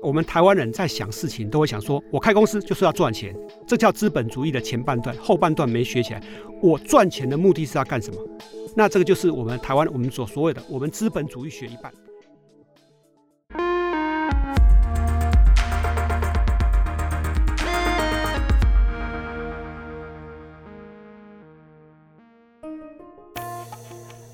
[0.00, 3.34] 我们台湾人在想事情，都会想说：我开公司就是要赚钱，
[3.66, 6.22] 这叫资本主义的前半段，后半段没学起来。
[6.62, 8.20] 我赚钱的目的是要干什么？
[8.76, 11.92] 那这个就是我们台湾我们所所谓的我们资本主义学一半。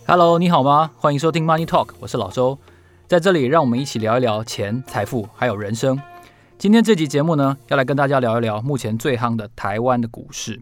[0.07, 0.91] Hello，你好吗？
[0.99, 2.59] 欢迎收听 Money Talk，我是老周。
[3.15, 5.97] 在这里，让我们一起聊一聊钱、财富，还有人生。
[6.59, 10.61] 今天这集节目呢，要来跟大家聊一聊目前最夯的台湾的股市。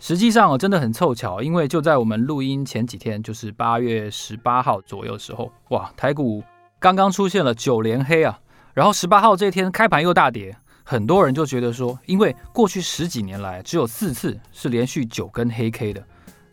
[0.00, 6.42] 实际上哦，真的很凑巧，因为就在我们录音前几天，就是八月十八号左右的时候，哇，台股
[6.80, 8.40] 刚刚出现了九连黑啊，
[8.74, 16.02] 然后十八号这天开盘又大跌，很多人就觉得说，因为过去十几年来只有四次是连续九根黑 K 的。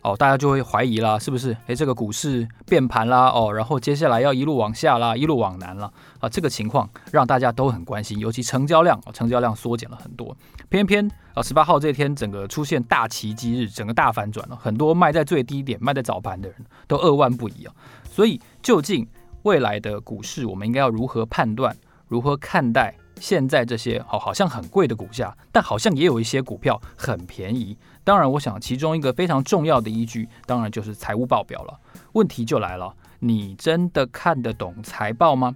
[0.04, 1.56] 哦，大家就会怀疑啦，是不是？
[1.66, 5.90] 诶，这个股市变盘啦，哦，然后接下来要一路往下啦，一路往南了
[6.20, 10.36] 啊，这个情况让大家都很关心，尤其成交量，成交量缩减了很多。
[10.68, 17.72] 偏偏啊，十八号这天整个出现大奇迹日，整个大反转了，很多卖在最低点、卖在早盘的人都扼腕不已啊。
[18.04, 19.08] 所以，究竟
[19.44, 21.74] 未来的股市，我们应该要如何判断？
[22.08, 22.94] 如何看待？
[23.20, 27.76] 现在这些好，好像很贵的股价，但好像也有一些股票很便宜。
[28.02, 31.80] 当然，我想其中一个非常重要的依据，当然就是财务报表了。
[32.12, 35.54] 问题就来了，你真的看得懂财报吗？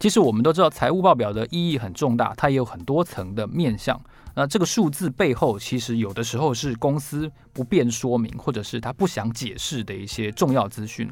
[0.00, 4.00] 其实我们都知道，财务报表的意义很重大，它也有很多层的面向。
[4.34, 11.08] 那这个数字背后，其实有的时候是公司不便说明，或者是他不想解释的一些重要资讯。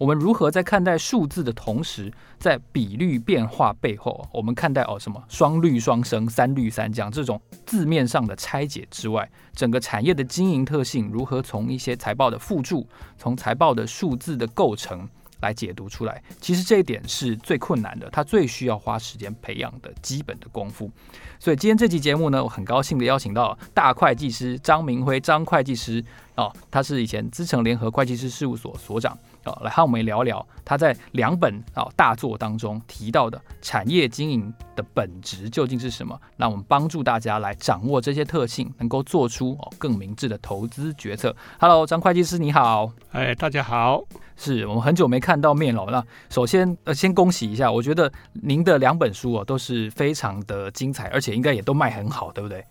[0.00, 15.06] 我们如何在看待数字的同时，在比率变化背后，我们看待哦什么双率双升、三率三降这种字面上的拆解之外，整个产业的经营特性如何从一些财报的附注，从财报的数字的构成
[15.42, 16.22] 来解读出来？
[16.40, 20.90] 其实这一点是最困难的，它最需要花时间培养的基本的功夫。
[21.38, 26.02] 所以今天这期节目呢，我很高兴的邀请到大会计师张明辉张会计师
[26.36, 29.14] 哦，他是以前资诚联合会计师事务所所长。
[29.44, 36.18] 啊，来和我们聊聊他在两本啊大作当中提到的产业经营的本质究竟是什么？
[36.36, 41.34] 那我们帮助大家来掌握这些特性，能够做出哦更明智的投资决策。
[41.58, 44.02] Hello，张会计师你好，哎，大家好，
[44.36, 45.86] 是我们很久没看到面了。
[45.86, 52.64] 那首先呃，先恭喜一下，我觉得您的两本书哦都是非常的精彩，而且应该也都卖很好，对不对？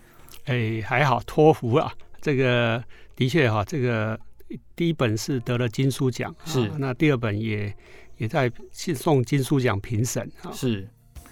[0.45, 1.91] 哎，还好托福啊，
[2.21, 2.83] 这个
[3.15, 4.19] 的确哈，这个。
[4.75, 7.73] 第一本是得了金书奖，是、啊、那第二本也
[8.17, 10.87] 也在送金书奖评审，是。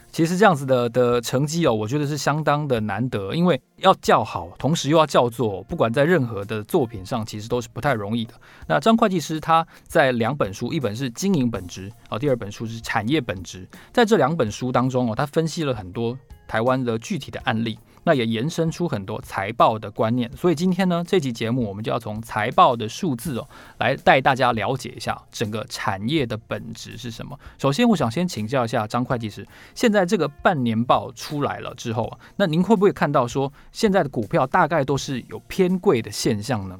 [0.10, 8.34] 其实这样子的的成绩哦，我觉得是相当的难得，因为要叫好，同时又要叫座，不管在任何的作品上，其实都是不太容易的。
[8.68, 16.18] 那张会计师他在两本书，一本是经营本质啊，第二本书是产业本质，在这两本书当中哦，他分析了很多
[16.48, 17.78] 台湾的具体的案例。
[18.08, 23.46] 那也延伸出很多财报的观念，所以今天呢，这期节目我们就要从财报的数字哦，
[23.80, 27.38] 来带大家了解一下整个产业的本质是什么。
[27.58, 29.46] 首先，我想先请教一下张会计师，
[29.76, 36.80] 现在这个半年报出来了之后啊，那您会不会看到说，现在的股票大概都是有偏贵的现象呢？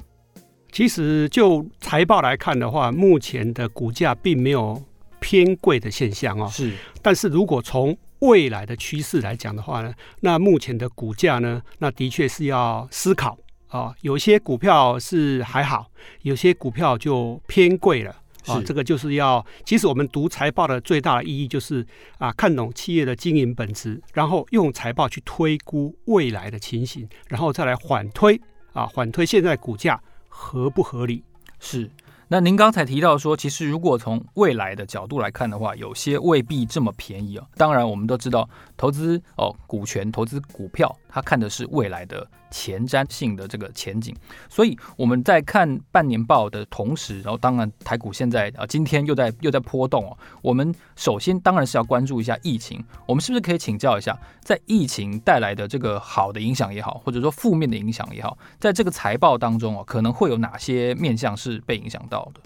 [0.72, 4.82] 其实就财报来看的话，目前的股价并没有
[5.20, 6.48] 偏贵的现象哦。
[6.50, 6.72] 是，
[7.02, 13.94] 但是如果从未来的趋势来讲的话呢，那目前的股价呢，那的确是要思考啊。
[14.00, 15.90] 有些股票是还好，
[16.22, 18.10] 有些股票就偏贵了
[18.46, 18.60] 啊。
[18.66, 21.86] 这个就是要，其实我们读财报的最大的意义就是
[22.18, 28.40] 啊，看懂企业的经营本质，然后用财报去推估未来的情形，然后再来缓推
[28.72, 31.22] 啊，缓推现在股价合不合理？
[31.60, 31.90] 是。
[32.30, 37.46] 那您刚才提到说，其实如果从未来的角度来看的话，有些未必这么便宜啊。
[37.56, 38.46] 当然，我们都知道
[38.76, 42.28] 投资哦，股权投资股票，它看的是未来的。
[42.50, 44.16] 前瞻性的这个前景，
[44.48, 50.16] 所以我们在看半年报的同时，然后当然台股现在啊今天又在又在波动哦。
[50.40, 62.40] 我们首先当然是要关注一下疫情，我们是不是可以请教一下，在疫情带来的这个好的影响也好，或者说负面的影响也好，在这个财报当中哦，可能会有哪些面向是被影响到的？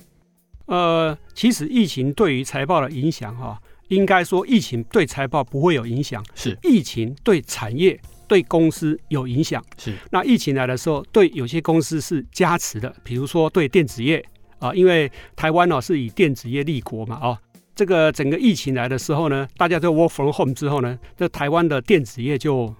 [0.67, 8.01] 呃，其实疫情对于财报的影响哈，应该说疫情对财报不会有影响，是疫情对产业。
[8.27, 9.95] 对公司有影响，是。
[10.11, 14.25] 那疫情来的时候，对有些公司是加持的，比如说对电子业
[14.59, 17.39] 啊，因为台湾呢、哦、是以电子业立国嘛，哦，
[17.75, 22.75] 这个整个疫情来的时候呢，大家都 work from home 之后呢，这台湾的电子业就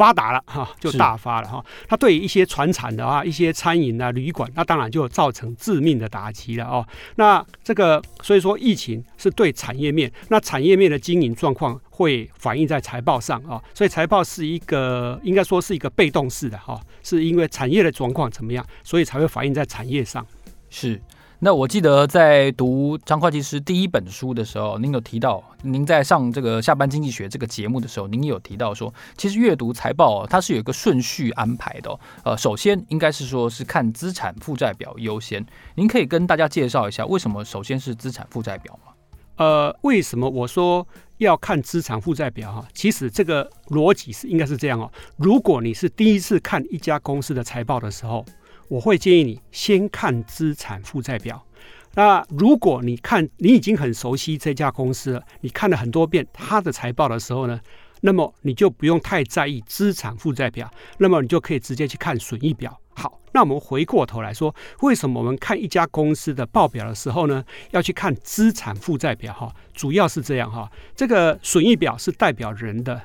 [0.00, 1.62] 发达了哈，就大发了哈。
[1.86, 6.82] 它对于一些船产的啊，一些餐饮啊、旅馆，那当然就造成致命的打击了哦。
[7.16, 13.62] 那这个所以说，疫情是对产业面，那产业面的经营状况会反映在财报上啊。
[13.74, 20.26] 所以财报是一个应该说是一个被动式的哈，是因为产业的状况怎么样，所以才会反映在产业上。
[20.70, 20.98] 是。
[21.42, 31.98] 那我记得在读张会计师第一本书的时候，您有提到，您在上这个下班经济学这个节目的时候，您有提到说，其实阅读财报它是有一个顺序安排的。
[32.24, 35.42] 呃，首先应该是说是看资产负债表优先。
[35.76, 38.92] 您可以跟大家介绍一下，为什么首先是资产负债表吗？
[39.36, 42.68] 呃，为什么我说要看资产负债表哈？
[42.74, 44.92] 其实这个逻辑是应该是这样哦。
[45.16, 48.22] 如果你是第一次看一家公司的财报的时候，
[48.70, 51.44] 我会建议你先看资产负债表。
[51.94, 57.60] 那如果你看你已经很熟悉这家公司了，你看了很多遍它的财报的时候呢，
[58.02, 62.80] 那么你就不用太在意资产负债表，那么你就可以直接去看损益表。
[62.94, 69.34] 好，那我们回过头来说，为什么我们看一家公司的报表的时候呢，要去看资产负债表？
[69.34, 70.70] 哈，主要是这样哈。
[70.94, 73.02] 这个损益表是代表人的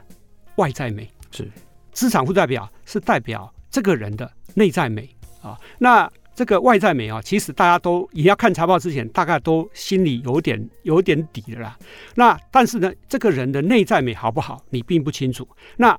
[0.58, 1.52] 外在美，是
[1.92, 5.10] 资产负债表是代表这个人的内在美。
[5.46, 11.78] 啊，那这个外在美啊，其实大家都也要看财报之前，大概都心里有点有点底的啦。
[12.16, 15.48] 那但是呢，这个人的内在美好不好，你并不清楚。
[15.78, 15.98] 那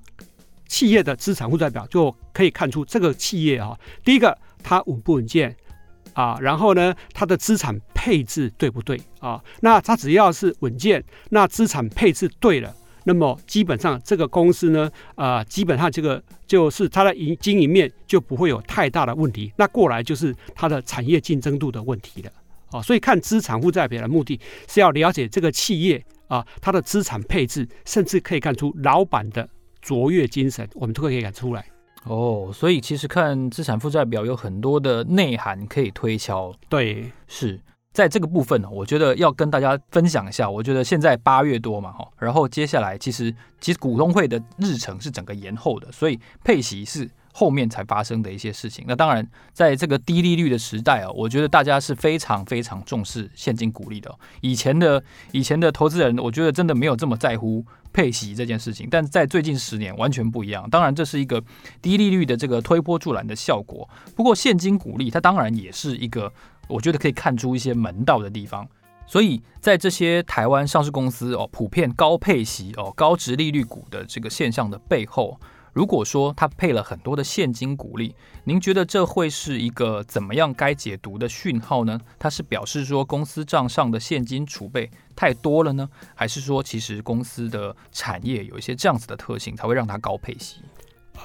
[0.66, 5.56] 企业的资产负债表就可以看出这个企业啊，第一个它稳不稳健
[6.12, 9.40] 啊，然后呢，它的资产配置对不对啊？
[9.60, 12.74] 那它只要是稳健，那资产配置对了。
[13.08, 19.52] 那么基本上这个公司呢，啊、呃，基本上这个就是它的营经营面就不会有太大的问题。
[19.56, 22.30] 那过来就是它的产业竞争度的问题了，
[22.72, 29.48] 哦，所以看资产负债表的目的是要了解这个企业啊，它的资产配置，甚至可以看出老板的
[29.80, 31.64] 卓越精神，我们都可以看出来。
[32.06, 36.52] 哦，所以其实看资产负债表有很多的内涵可以推敲。
[36.68, 37.60] 对，是。
[37.96, 40.50] 在这个部分呢，我觉得要跟大家分享一下。
[40.50, 48.84] 我觉得现在八月多嘛，哈，然后接下来其实其实股东会的日程是整个延后的，所以配息是后面才发生的一些事情。
[48.86, 54.14] 那当然，在这个低利率的时代啊，我觉得大家是非常非常重视现金股利的。
[54.42, 55.02] 以前的
[55.32, 57.64] 以前的投资人，我觉得真的没有这么在乎
[57.94, 60.68] 配息这件事情，但是在最近十年完全不一样。
[60.68, 61.42] 当然，这是一个
[61.80, 63.88] 低利率的这个推波助澜的效果。
[64.14, 66.30] 不过，现金股利它当然也是一个。
[66.68, 68.68] 我觉得可以看出一些门道的地方，
[69.06, 75.38] 所以在这些台湾上市公司哦，普遍高配息哦、高殖利率股的这个现象的背后，
[75.72, 78.14] 如果说它配了很多的现金股利，
[78.44, 82.00] 您觉得这会是一个怎么样该解读的讯号呢？
[82.18, 90.56] 它是表示说公司账上的现金储备太多了呢，还是说其实公司的产业有一些这样子的特性才会让它高配息？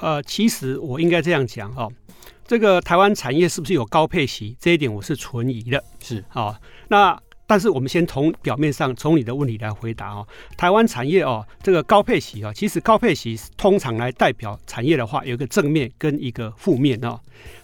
[0.02, 1.92] 呃，其实我应该这样讲哦。
[2.52, 4.58] 这个台湾产业是不是有高配息？
[4.60, 5.82] 这一点我是存疑的。
[6.02, 6.56] 是啊、哦，
[6.90, 7.18] 那
[7.48, 10.28] 但是我们先从表面上，从你的问题来回答哦。
[10.58, 17.18] 台湾产业哦，这个高配息啊、哦，其实高配息通常来代表产业的话，有一个正面跟一个负面哦。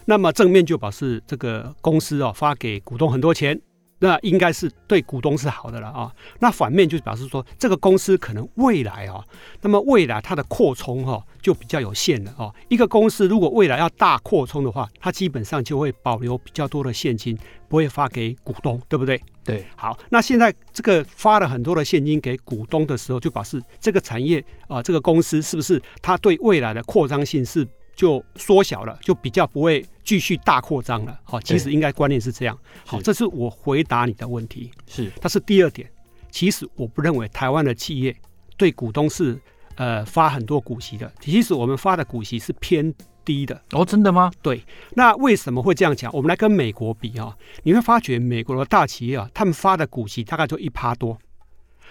[0.06, 3.60] 那么正面就表示这个公司哦发给股东很多钱。
[4.00, 6.12] 那应该是对股东是好的了啊。
[6.40, 9.24] 那反面就表示说，这个公司可能未来啊，
[9.60, 12.52] 那么未来它的扩充哈就比较有限了啊。
[12.68, 17.36] 一个公司如果未来要大扩充的话，它基本上就会保留比较多的现金，
[17.68, 19.20] 不会发给股东，对不对？
[19.44, 19.64] 对。
[19.76, 27.66] 好，那现在这个发了很多的现金给股东的时候，就表示这个产业啊，这个公司是不是它对未来的扩张性是？
[27.98, 31.18] 就缩小了，就比较不会继续大扩张了。
[31.24, 32.56] 好，其实应该观念是这样。
[32.86, 34.70] 好，这是我回答你的问题。
[34.86, 35.90] 是，但是第二点，
[36.30, 38.14] 其实我不认为台湾的企业
[38.56, 39.36] 对股东是
[39.74, 41.12] 呃发很多股息的。
[41.18, 43.60] 其实我们发的股息是偏低的。
[43.72, 44.30] 哦，真的吗？
[44.42, 44.62] 对。
[44.94, 46.08] 那为什么会这样讲？
[46.14, 51.18] 我们来跟美国比啊，你会发觉美国的大企业啊，他们发的股息大概就一趴多。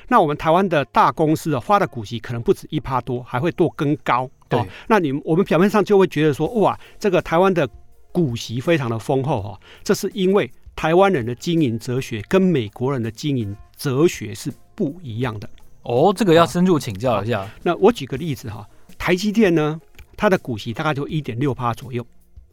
[0.08, 4.30] 那我们台湾的大公司啊，发的股息可能不止一趴多，还会多更高。
[4.50, 7.68] 对、哦，那你我们表面上就会觉得说，哇，这个台湾的
[8.12, 15.50] 股息非常的丰厚哈、哦，这是因为台湾人的经营哲学跟美国人的经营哲学是不一样的。
[15.84, 17.48] 哦，这个要深入请教一下。
[17.64, 19.80] 那我举个例子哈，台积电呢，
[20.16, 22.06] 它的股息大概就一点六趴左右，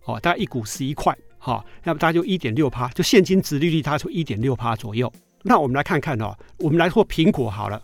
[0.04, 5.12] 哦，大概一股十一块，哈、哦，那么大概就一点六趴，就现金值利率它就一点六趴左右。
[5.42, 7.82] 那我们来看看哦，我们来说苹果好了。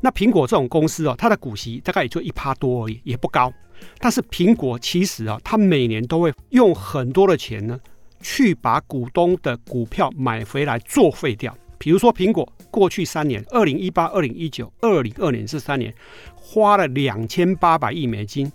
[0.00, 3.52] 那苹果这种公司哦，它的股息大概也就一趴多而已，也不高。
[3.98, 7.78] 但是苹果其实啊，它每年都会用很多的钱呢，
[8.20, 11.56] 去把股东的股票买回来作废掉。
[11.78, 15.94] 比如说苹果过去三年，二零一八、二零一九、二零二年这三年，
[16.34, 18.50] 花了两千八百亿美金，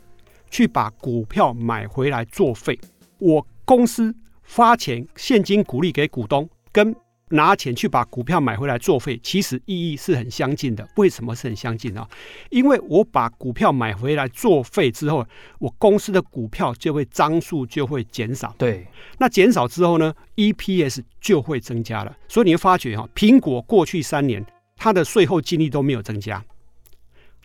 [0.52, 2.80] 去把股票买回来作废。
[3.18, 6.96] 我公司发钱现金股利给股东，跟
[7.30, 10.88] 拿钱去把股票买回来作废，其实意义是很相近的。
[10.96, 12.08] 为什么是很相近呢？
[12.50, 15.26] 因为我把股票买回来作废之后，
[15.58, 18.54] 我公司的股票就会张数就会减少。
[18.58, 22.16] 对，那减少之后呢，EPS 就会增加了。
[22.28, 26.44] 所以你会发觉哈，苹果过去三年它的税后净利都没有增加，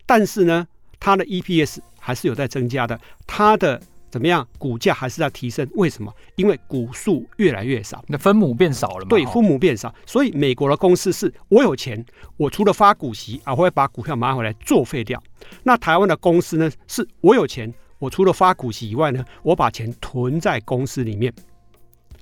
[0.05, 0.67] 但是呢，
[0.99, 3.81] 它的 EPS 还是有在增加的，它的。
[4.11, 4.45] 怎么样？
[4.57, 5.67] 股价还是在提升？
[5.75, 6.13] 为什么？
[6.35, 9.07] 因为股数越来越少，那分母变少了嘛？
[9.09, 15.21] 对，分母变少，所以美国的公司是我有钱，我除了发股息啊，我会把股票买回来作废掉。
[15.63, 16.69] 那台湾的公司呢？
[16.87, 21.33] 是我有钱，我除了发股息以外呢，我把钱囤在公司里面。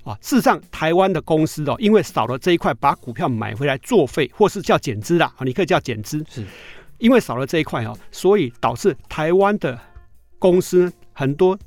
[0.04, 6.46] 啊，事实上，台湾的公司哦，因为少了这一块，把股票买回来作废，或是叫减资啦，啊，你可以叫减资，是
[6.98, 9.78] 因为少了这一块哦，所以导致台湾的
[10.38, 11.58] 公司很多。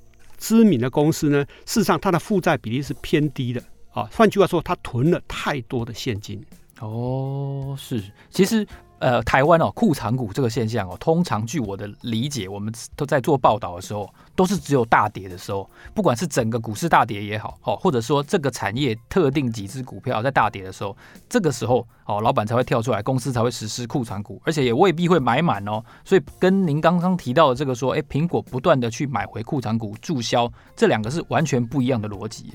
[0.44, 4.10] 知名的公司呢，事实上它的负债比例是偏低的啊。
[4.12, 6.44] 换句话说，它囤了太多的现金。
[6.82, 8.68] 哦，是，其实。
[9.04, 20.96] 呃，台湾哦，库藏股这个现象哦，通常据我的理解，我们都在做报道的时候，都是只有大跌的时候，不管是整个股市大跌也好，哦，或者说这个产业特定几只股票在大跌的时候，
[21.28, 25.84] 这个时候哦，老板才会跳出来，公司才会实施库藏股，而且也未必会买满哦。
[26.06, 32.54] 所以跟您刚刚提到的这个说，哎，苹果不断的去买回库藏股注销，这两个是完全不一样的逻辑。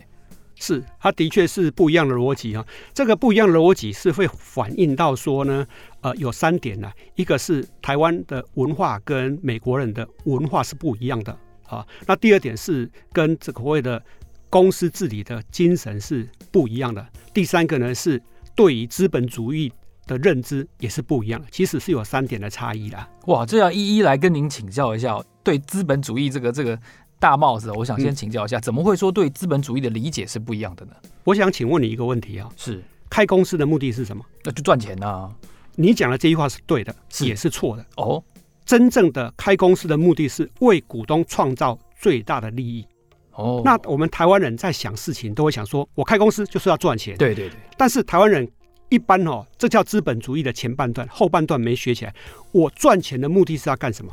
[0.60, 2.66] 是，它的确是不一样的逻辑啊。
[2.92, 5.66] 这个不一样的逻辑是会反映到说呢，
[6.00, 11.36] 呃，有三点呢、一个是台湾的文化跟美国人的文化是不一样的
[11.66, 11.86] 啊。
[12.06, 14.02] 那第二点是跟这个所谓的
[14.50, 17.06] 公司治理的精神是不一样的。
[17.32, 18.20] 第三个呢是
[18.56, 19.72] 对于资本主义
[20.06, 21.46] 的认知也是不一样的。
[21.52, 23.08] 其实是有三点的差异啦。
[23.26, 26.78] 哇，这要一一来跟您请教一下，对资本主义这个这个。
[27.18, 30.92] 大帽子，我想先请教一下，嗯、怎么会说对资本主义的理解是不一样的呢？
[31.24, 34.24] 我想请问你一个问题啊，是开公司的目的是什么？
[34.44, 35.36] 那就赚钱呐、啊。
[35.74, 38.22] 你讲的这句话是对的，是也是错的哦。
[38.64, 42.86] 真正的开公司的目的是为股东创造最大的利益。
[43.32, 47.16] 哦，那我们台湾人在想事情都会想说，我开公司就是要赚钱。
[47.16, 47.56] 对对对。
[47.76, 48.46] 但是台湾人
[48.88, 52.14] 一般哦，这叫资本主义的前半段，后半段没学起来。
[52.52, 54.12] 我赚钱的目的是要干什么？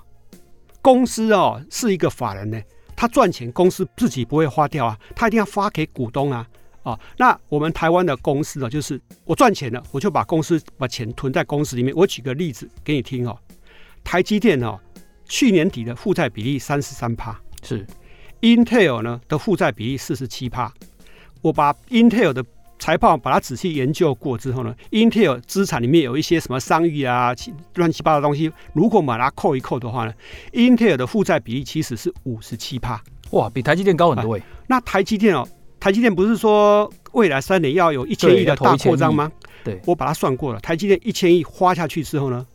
[0.82, 2.62] 公司哦是一个法人呢。
[2.96, 6.48] 他赚钱，公司自己不会花掉啊，他一定要发给股东啊，
[6.84, 11.94] 啊，那我们台湾的公司呢，就是我赚钱了，我就把公司把钱囤在公司里面。
[11.96, 13.38] 我举个例子给你听哦，
[14.04, 14.80] 台积电哦，
[15.28, 17.86] 去年底的负债比例三十三趴，是
[18.42, 20.72] ，Intel 呢的负债比例四十七趴，
[21.42, 22.46] 我把 Intel 的
[22.86, 27.34] 财报把它仔细研究过之后呢，Intel 资产里面有一些什么商誉啊、
[27.74, 30.13] 乱七八糟东西，如果把它扣一扣的话呢
[30.54, 33.01] ，Intel 的负债比例其实是五十七趴，
[33.32, 34.42] 哇，比台积电高很多哎。
[34.68, 35.48] 那台积电哦，
[35.80, 39.32] 台积电不是说未来三年要有一千亿的大扩张吗？
[39.63, 42.46] 对，我把它算过了，台积电一千亿花下去之后呢，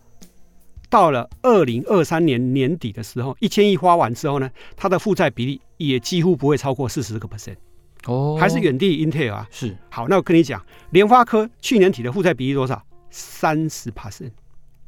[0.89, 7.57] 到了二零二三年年底的时候，一千亿花完之后呢，它的负债比例也几乎不会超过四十个 percent。
[8.07, 9.47] 哦，还是远低于 Intel 啊？
[9.51, 9.77] 是。
[9.91, 12.83] 好，那我跟你讲，联发科去年底的负债比例多少？
[13.11, 14.31] 三十 percent，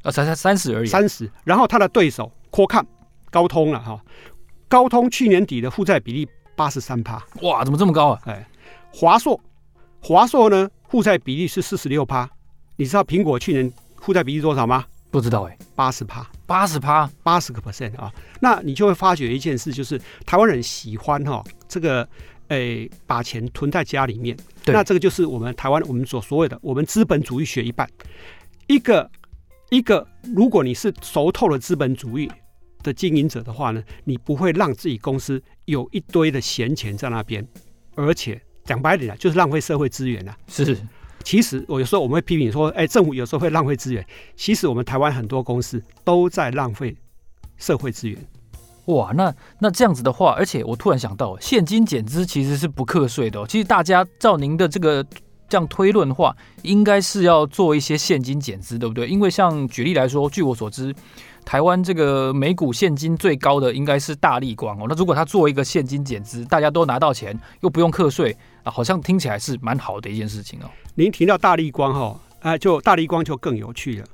[0.01, 0.87] 啊，才才三十而已。
[0.87, 1.29] 三十。
[1.43, 2.85] 然后它的对手 Qualcomm
[3.29, 4.01] 高通了哈，
[4.67, 7.21] 高通去年底的负债比例八十三趴。
[7.41, 8.21] 哇，怎么这么高啊？
[8.25, 8.47] 哎，
[8.91, 9.39] 华硕，
[10.01, 12.29] 华硕呢负债比例是四十六趴。
[12.77, 14.85] 你知道苹果去年负债比例多少吗？
[15.11, 18.11] 不知道哎，八十趴，八十趴，八十个 percent 啊。
[18.39, 22.07] 那你就会发觉一件事，就是台湾人喜欢哈这个。
[22.49, 27.89] 诶，把钱囤在家里面，那这个就是我们台湾我们所所谓的我们资本主义学一半。
[28.67, 29.09] 一个
[29.69, 32.31] 一个，如果你是熟透了资本主义
[32.81, 37.45] 的经营者的话呢，你不会让自己公司有一堆的闲钱在那边，
[37.95, 40.37] 而且讲白点啊，就是浪费社会资源啊。
[40.47, 40.77] 是，
[41.23, 46.95] 其实我有时候我们会批评说，哎，政府有时候会浪费资源，其实我们台湾很多公司都在浪费
[47.57, 48.17] 社会资源。
[48.85, 53.45] 哇，那那这样子的话，而且我突然想到，现金减资其实是不课税的哦。
[53.47, 55.01] 其实大家照您的这个
[55.47, 59.07] 这样推论的话，应该是要做一些现金减资，对不对？
[59.07, 60.93] 因为像举例来说，据我所知，
[61.45, 64.85] 台湾这个每股现金最高的应该是大立光哦。
[64.89, 68.35] 那如果他做一个现金减资，大家都拿到钱，又不用课税，
[68.65, 70.65] 好像听起来是蛮好的一件事情哦。
[70.95, 74.05] 您提到大立光哈、哦，哎，就大立光就更有趣了。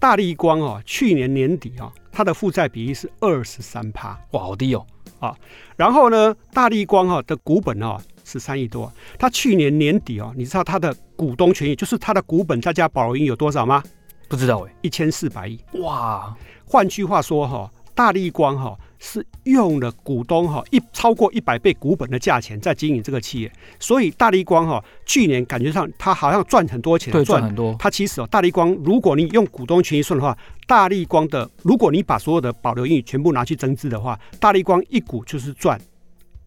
[0.00, 1.92] 大立光哦，去年年底啊、哦。
[2.12, 4.84] 它的负债比例是二十三趴，哇，好低哦！
[5.20, 5.36] 啊，
[5.76, 13.82] 然后呢，大立光哈的股本哦是三亿多，它去年年底哦，你知道它的股东权益就是它的股本再加保留金有多少吗？
[14.28, 16.36] 不知道哎，一千四百亿，哇！
[16.66, 27.74] 换句话说哈，大立光哈是用了股东哈一超过一百倍股本的价钱在经营这个企业，所以大立光哈去年感觉上它好像赚很多钱，赚很多。
[27.78, 35.80] 它其实哦，大立光如果你用股东权益算的话，大立光的如果你把所有的保留盈余全部拿去增资的话，大立光一股就是赚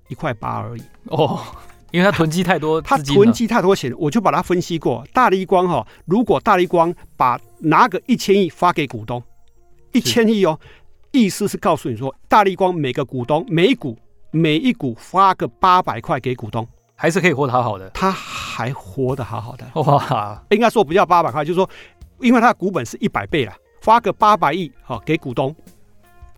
[0.10, 1.42] 一块八而已哦，
[1.90, 9.24] 因为他囤积太多，他囤积太多钱，我就把它分析过，大立光哈，如果大立光把拿个一千亿发给股东，
[9.92, 10.60] 一千亿哦。
[11.14, 13.96] 意思是告诉你说，大力光每个股东每股
[14.32, 17.88] 每一股发个八百块给股东，还是可以活得好好的。
[17.92, 20.44] 他还活得好好的 哇！
[20.50, 21.70] 应该说不叫八百块，就是说，
[22.20, 25.56] 因为他的股本是一百倍了，发个八百亿好给股东，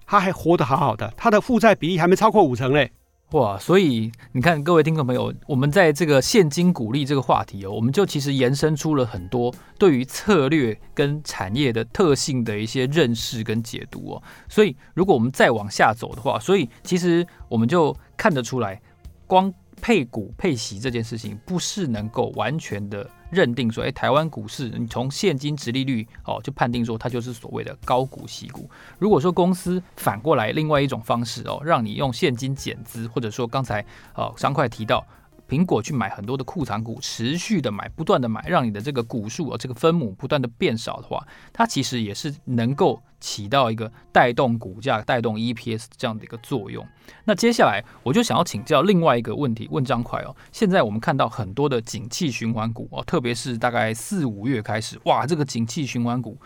[0.05, 2.91] 他还活得好好的，他的负债比例还没超过五成嘞。
[3.31, 14.23] 哇，所以你看，各位听众朋友，我们在这个现金鼓励这个话题哦，我们就其实延伸出了很多对于策略跟产业的特性的一些认识跟解读哦。
[14.47, 18.79] 所以，如果我们再往下走的话，所以其实我们就看得出来，
[19.25, 19.51] 光
[19.81, 23.09] 配股配息这件事情不是能够完全的。
[23.31, 28.69] 认定说，哎，台湾股市，你从现金值利率哦，就判定说它就是所谓的高股息股。
[28.97, 35.05] 如果说公司反过来另外一种方式哦，让你用现金减资，或者说刚才哦，商块提到。
[35.47, 46.85] 苹果去买很多的库藏股，持续的买，不断的买，让你的这个股数啊，这个分母不断的变少的话，它其实也是能够起到一个带动股价、带动 EPS 这样的一个作用。
[47.23, 50.35] 那接下来我就想要请教另外一个问题，问张快哦。
[50.51, 56.37] 现在我们看到很多的景气循环股哦，特别是大概四五月开始，哇，这个景气循环股。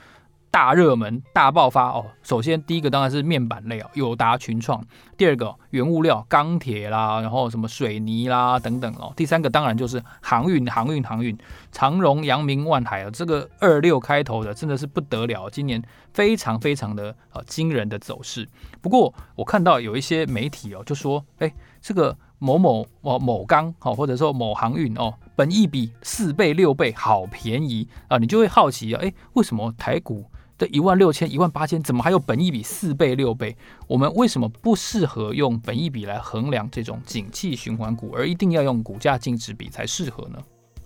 [0.52, 2.06] 大热门、大爆发哦！
[2.24, 4.82] 首先，第一个当然是面板类哦，友达、群创；
[5.16, 9.14] 第二个，原物料、钢铁啦，然后什么水泥啦等等哦。
[9.16, 11.38] 第三个当然就是航运、航运、航运，
[11.72, 15.82] 长荣、阳明、万海啊，这个二六开头的真的是不得了，今年
[16.14, 18.50] 非常非常的呃惊人的走势。
[18.82, 28.18] 不过，我看到有一些媒体哦就说，哎，这个某某哦某钢哦，或者说某航运哦，本一比四倍、六倍，好便宜啊！
[28.18, 30.26] 你就会好奇啊，哎，为什么台股？
[30.60, 33.56] 这一万六千、一万八千，怎么还有本一比四倍、六倍？
[33.88, 40.38] 我们为什么不适合用本一比来衡量这种景气循环股，而一定要用股价净值比才适合呢？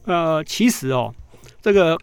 [0.05, 1.11] 呃，其实哦，
[1.59, 1.97] 这个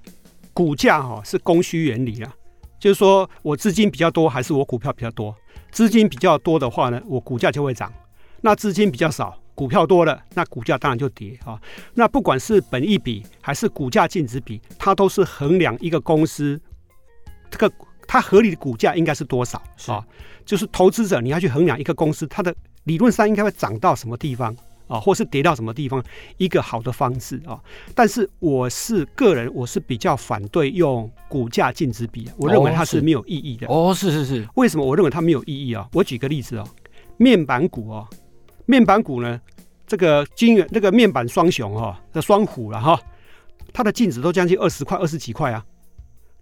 [0.52, 2.34] 股价哈、哦、是供需原理啊，
[2.80, 5.32] 就是说我资金比较多，还是我股票比较多？
[5.70, 7.88] 资金比较多的话呢，我股价就会涨；
[8.40, 11.56] 那资金比较少，股票多了，那股价当然就跌啊。
[11.94, 16.60] 那不管是本一比还是股价净值比，它都是衡量一个公司。
[17.50, 17.72] 这个
[18.06, 20.04] 它合理的股价应该是多少啊、哦？
[20.44, 24.52] 就是投资者你要去衡量一个公司，它的理论上应该会涨到什么地方
[24.88, 26.02] 啊、哦，或是跌到什么地方，
[26.38, 27.60] 一个好的方式啊、哦。
[27.94, 33.66] 但是我是个人，我是比较反对用股价净值比，我认为它是没有意义的。
[33.68, 35.88] 哦，是是是，为什么我认为它没有意义啊？
[35.92, 36.66] 我举个例子哦，
[37.16, 38.08] 面板股哦，
[38.66, 39.40] 面板股呢，
[39.86, 43.00] 这个金元那个面板双雄哈、哦，这双虎了哈、哦，
[43.72, 45.64] 它的净值都将近二十块，二十几块啊。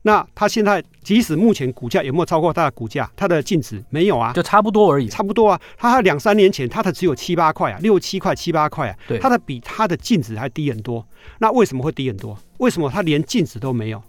[0.02, 3.10] 那它现在即使目前股价有没有超过它的股价？
[3.16, 5.60] 它的净值没有啊，就差不多而已，差不多啊。
[5.76, 11.06] 它两三年前它的只有七八块啊，六七块、七八块啊，对，它的比它的净值还低很多。
[11.38, 12.38] 那为什么会低很多？
[12.58, 14.02] 为什么它连净值都没有？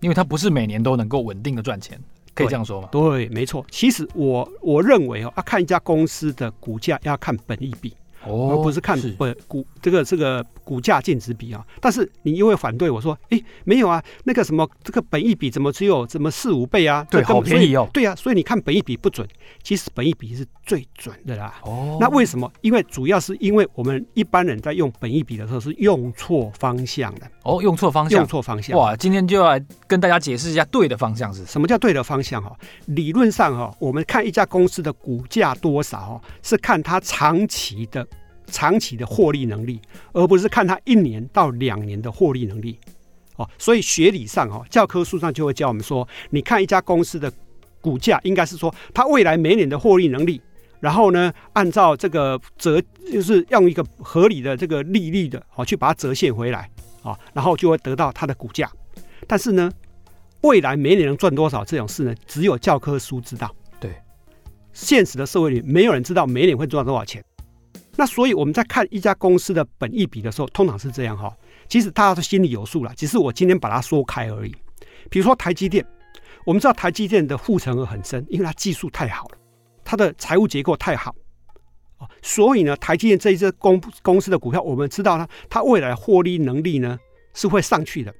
[0.00, 1.98] 因为它不是每年都能够稳定的赚钱，
[2.34, 2.88] 可以这样说吗？
[2.90, 3.64] 对，对，没错。
[3.70, 7.94] 其实我我认为哦，要看一家公司的股价要看本益比。
[8.24, 17.06] 哦，而不是看本股这个这个股价净值比啊，但是你又会反对我说，哎，没有啊，那个什么这个本益比怎么只有怎么四五倍啊？
[17.10, 17.88] 对，好便宜哦。
[17.92, 19.26] 对啊，所以你看本益比不准，
[19.62, 21.54] 其实本益比是最准的啦。
[21.62, 22.50] 哦，那为什么？
[22.60, 27.26] 因为主要是因为我们一般人在用本益比的时候是用错方向的。
[27.42, 28.78] 哦，用错方向，用错方向。
[28.78, 31.66] 哇，今天就要来跟大家解释一下对的方向是什么？
[31.66, 32.42] 叫对的方向？
[32.42, 32.54] 哈，
[32.86, 38.06] 理论上哈，我们看一家公司的股价多少，是看它长期的。
[38.50, 39.80] 长期的获利能力，
[40.12, 42.78] 而不是看他一年到两年的获利能力，
[43.36, 47.32] 哦，所以学理上哦，教科书上就会教我们说，你看一家公司的
[47.80, 50.40] 股价，应该是说它未来每年的获利能力，
[50.80, 56.68] 然后呢，按照这个折，就是用一个合理的这个利率的，哦，去把它折现回来，
[57.02, 58.70] 啊，然后就会得到它的股价。
[59.26, 59.70] 但是呢，
[60.42, 63.94] 未来每年能赚多少这种事呢，只有教科书知道，对，
[64.72, 67.24] 现实的社会里没有人知道每年会赚多少钱。
[68.00, 71.30] 那所以我们在看一家公司的本益比的时候，通常是这样哈。
[71.68, 74.56] 其实大家都心里有数了，只是我今天把它说开而已。
[75.10, 75.84] 比如说台积电，
[76.46, 79.38] 我们知道台积电的护城河很深，因为它技术太好了，
[79.84, 81.14] 它的财务结构太好，
[82.22, 86.98] 所以呢，台积电这一支公公司的股票，我们知道呢，它未来获利能力呢
[87.34, 88.14] 是会上去的，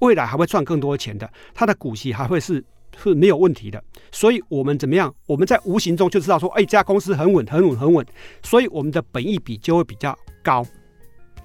[0.00, 2.64] 未来还会赚更多钱的，它的股息还会是
[2.96, 3.82] 是没有问题的。
[4.10, 5.14] 所以我们怎么样？
[5.26, 8.06] 我们在无形中就知道说，哎，这家公司很稳，很稳，很稳。
[8.42, 10.66] 所以我们的本益比就会比较高。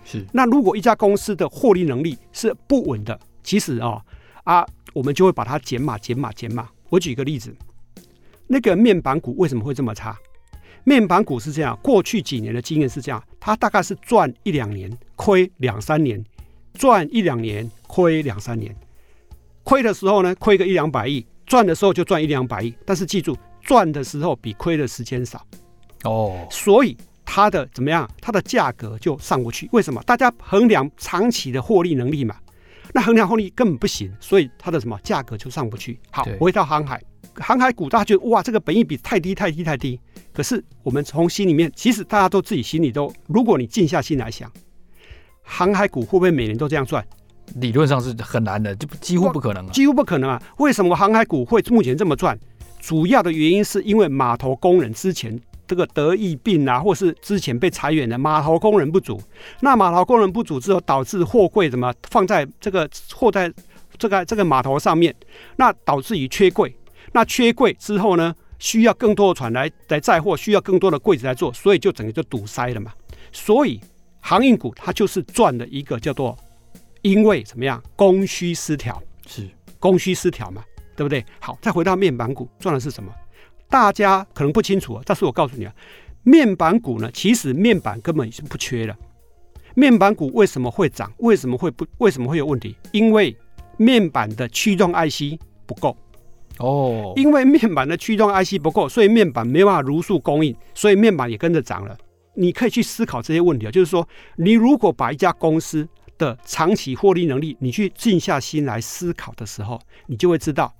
[0.03, 0.25] 是。
[0.33, 4.01] 那如果一家公司的获利能力是不稳的，其实啊、哦、
[4.43, 6.69] 啊，我们就会把它减码、减码、减码。
[6.89, 7.55] 我举个例子，
[8.47, 10.17] 那个面板股为什么会这么差？
[10.83, 16.23] 面板股是这样，过去几年的经验是这样，它大概是赚一两年，亏两三年，
[16.73, 18.73] 赚一两年，亏两三年。
[19.63, 21.25] 亏的时候呢，亏个一两百亿。
[21.47, 25.43] 赚的时候就赚一两百亿，但是记住，赚的时候比亏的时间少
[26.03, 28.07] 哦，所以它的怎么样？
[28.21, 29.69] 它的价格就上不去。
[29.71, 30.03] 为什么？
[30.03, 32.35] 大家衡量长期的获利能力嘛，
[32.93, 35.97] 那衡量获利根本不行，所以它的什么价格就上不去。
[36.11, 37.01] 好，回到航海，
[37.35, 39.99] 航海股大家觉得哇，这个本益比太低太低太低。
[40.33, 44.51] 可是我们从心里面，其实大家都自己心里都，如果你静下心来想，
[45.41, 47.05] 航海股会不会每年都这样赚？
[47.55, 50.41] 理论上是很难的，就几乎不可能啊，几乎不可能啊！
[50.57, 52.37] 为什么航海股会目前这么赚？
[52.79, 59.19] 主要的原因是因为码头工人之前这个得疫病啊，或是之前被裁员的码头工人不足。
[59.61, 63.51] 那码头工人不足之后，导致货柜怎么放在这个货在
[63.97, 65.13] 这个这个码头上面，
[65.55, 66.73] 那导致于缺柜。
[67.13, 72.91] 那缺柜之后呢，需要更多的船来来载货，需要更多的柜子来做，所以就整个就堵塞了嘛。
[73.31, 73.81] 所以
[74.19, 76.37] 航运股它就是赚的一个叫做。
[77.07, 79.47] 因为怎么样，供需失调是
[79.79, 80.63] 供需失调嘛，
[80.95, 81.25] 对不对？
[81.39, 83.11] 好，再回到面板股，赚的是什么？
[83.69, 85.73] 大家可能不清楚，但是我告诉你啊，
[86.23, 88.95] 面板股呢，其实面板根本已经不缺了。
[89.75, 91.11] 面板股为什么会涨？
[91.19, 91.85] 为什么会不？
[91.99, 92.75] 为什么会有问题？
[92.91, 93.35] 因为
[93.77, 95.95] 面板的驱动 IC 不够
[96.57, 101.95] 哦，因为面板的驱动 IC 不够，所以面板没办法如数供应，所以面板也跟着涨了。
[102.33, 105.87] 你可以去思考这些问题啊，就是说，你如果把一家公司
[106.17, 110.73] 的长期获利能力，你去静下心来思考的时候，你就会知道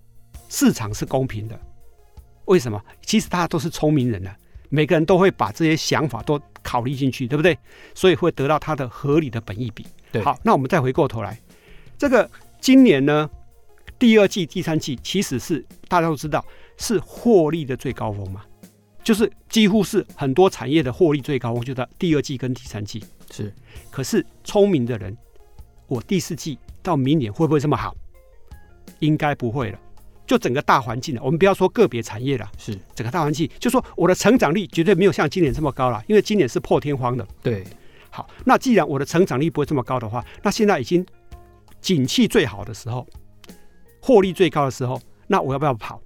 [0.49, 1.59] 市场是公平的。
[2.45, 2.81] 为什么？
[3.05, 4.37] 其实大家都是聪明人呢、啊，
[4.69, 7.57] 每个人都会把这些想法都考虑进去，对不对？
[7.93, 9.85] 所以会得到它的合理的本益比。
[10.11, 11.37] 对，好，那我们再回过头来，
[11.97, 12.29] 这个
[12.61, 13.29] 今年呢，
[13.99, 16.43] 第二季、第三季其实是大家都知道
[16.77, 18.43] 是获利的最高峰嘛，
[19.03, 23.03] 就是几乎是很多产业的获利最高峰，就在第二季跟第三季。
[23.29, 23.53] 是，
[23.91, 25.15] 可是聪明的人。
[25.87, 27.95] 我第四季到明年会不会这么好？
[28.99, 29.79] 应该不会了。
[30.25, 37.25] 就整个大环境了，我们不要说个别产业了，是整个大环境，就说我的成长率绝对没有像今年这么高了，因为今年是破天荒的。
[37.41, 37.63] 对，
[38.09, 41.05] 好，那既然我的成长率不会这么高的话，那现在已经
[41.79, 43.07] 景气最好的时候，
[44.01, 46.01] 获利最高的时候，那我要不要跑？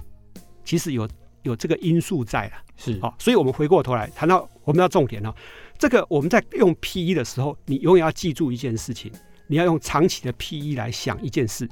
[0.63, 1.09] 其实有
[1.41, 5.33] 有这个因素在了，是好，所以我们回过头来谈到我们要重点哦，
[5.79, 9.11] 这个我们在用 PE 的时候，你永远要记住一件事情。
[9.51, 11.67] 你要用长期的 PE 来想一件事，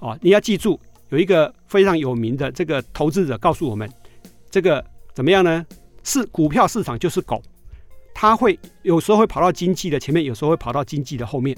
[0.00, 3.88] 哦，你要记住有一个非常有名的这个投资者告诉我们，
[4.50, 5.64] 这个怎么样呢？
[6.02, 7.40] 是股票市场就是狗，
[8.12, 11.56] 它会有时候会跑到经济的前面，有时候会跑到经济的后面，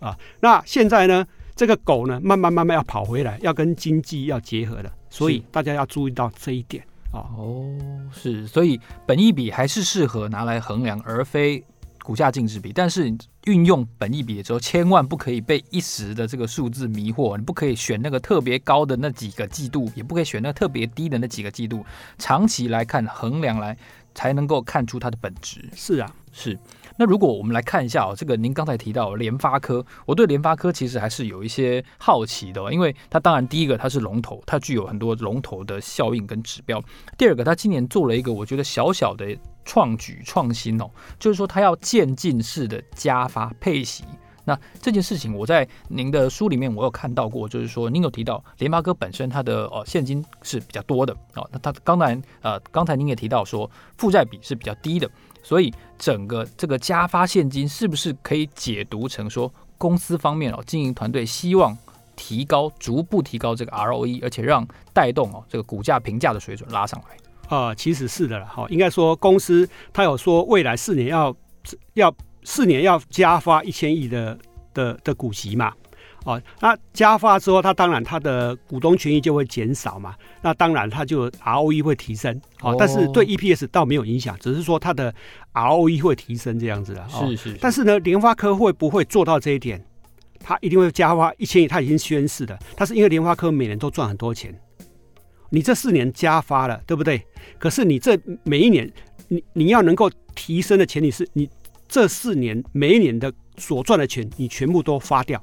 [0.00, 7.28] 啊，那现在呢，这个狗呢，慢慢慢慢要跑回来，要跟经济要结合了，所以大家要注意到这一点啊。
[7.36, 7.68] 哦，
[8.14, 11.62] 是，所以本益比还是适合拿来衡量，而非。
[12.02, 17.36] 股价净值比，但是运用本益比的时候，千万不可以被一时的这个数字迷惑。
[17.36, 21.84] 你不可以选那个特别高的那几个季度，也不可以选那个特别低的那几个季度。
[22.18, 23.76] 长期来看，衡量来
[24.14, 25.68] 才能够看出它的本质。
[25.74, 26.58] 是啊，是。
[26.96, 36.82] 那如果我们来看一下哦，这个您刚才提到联发科，我对联发科其实还是有一些好奇的哦，因为它当然第一个它是龙头，它具有很多龙头的效应跟指标。
[37.16, 44.04] 第二个，它今年做了一个我觉得小小的创举创新哦，就是说它要渐进式的加发配息。
[44.44, 55.08] 那这件事情我在您的书里面我有看到过，就是说您有提到联发科本身它的呃现金是比较多的哦，那它刚才呃刚才您也提到说负债比是比较低的。
[55.42, 61.76] 所以整个这个加发现金是不是可以解读成说，公司方面哦，经营团队希望
[62.14, 67.16] 提高，逐步提高这个 ROE，而且让带动哦这个股价评价的水准拉上来？
[67.48, 71.34] 啊、呃，其实是的了哈，应该说公司他有说未来四年要
[71.94, 74.38] 要四年要加发一千亿的
[74.72, 75.74] 的的股息嘛。
[76.24, 85.12] 哦，那加发之后，它当然它的股东权益就会减少嘛，那当然它就 ROE 会提升，哦，但是对 EPS 倒没有影响，只是说它的
[85.52, 87.04] ROE 会提升这样子的。
[87.08, 87.58] 是是，是。
[87.60, 89.84] 但是呢，联发科会不会做到这一点？
[90.44, 92.58] 它一定会加发一千亿，它已经宣示的。
[92.76, 94.52] 它是因为联发科每年都赚很多钱，
[95.50, 97.24] 你这四年加发了，对不对？
[97.58, 98.88] 可是你这每一年，
[99.28, 101.48] 你你要能够提升的前提是你
[101.88, 105.40] 这四年每一年的所赚的钱，你全部都发掉。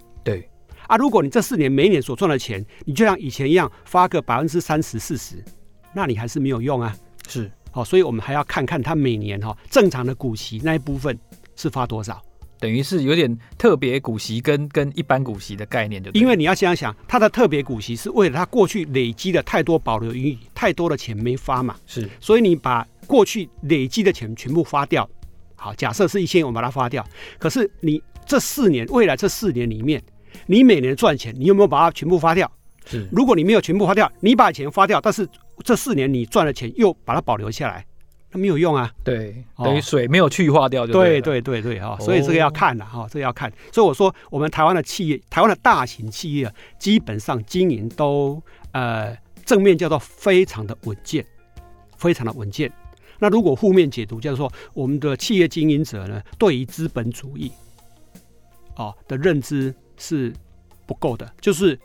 [0.90, 0.96] 对。
[0.96, 5.44] 啊，如果你这四年每年所赚的钱，你就像以前一样发个百分之三十、四十，
[5.94, 6.96] 那你还是没有用啊。
[7.28, 11.18] 是，好，所以我们还要看看他每年哈正常的股息那一部分
[11.56, 12.22] 是发多少。
[12.60, 25.10] 等于是有点特别股息跟跟一般股息的概念，就因为你要想想，他的特别股息是为了他过去累积的太多保留盈余，太多的钱没发嘛，是，所以你把过去累积的钱全部发掉，
[25.56, 27.02] 好，假设是一千，我们把它发掉，
[27.38, 30.04] 可是你这四年，未来这四年里面，
[30.46, 32.52] 你每年赚钱，你有没有把它全部花掉？
[32.86, 35.28] 是，如果你没有全部花掉，你把钱花掉，但是
[35.64, 37.86] 这四年你赚的钱又把它保留下来。
[38.32, 43.52] 那没有用啊，对，等于水没有去化掉就对，对对对对哈，所以这个要看了哈，这个要看。
[43.72, 48.40] 所以我说，我们台湾的企业，台湾的大型企业，基本上经营都
[48.72, 51.26] 呃正面叫做非常的稳健，
[51.98, 52.72] 非常的稳健。
[53.18, 57.52] 那如果负面解读，就是说我们的企业经营者呢，对于资本主义
[58.76, 60.34] 哦的认知是
[60.88, 61.80] 不够的，就是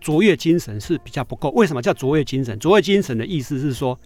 [0.00, 1.50] 卓越精神是比较不够。
[1.50, 2.56] 为什么叫卓越精神？
[2.60, 3.98] 卓越精神的意思是说，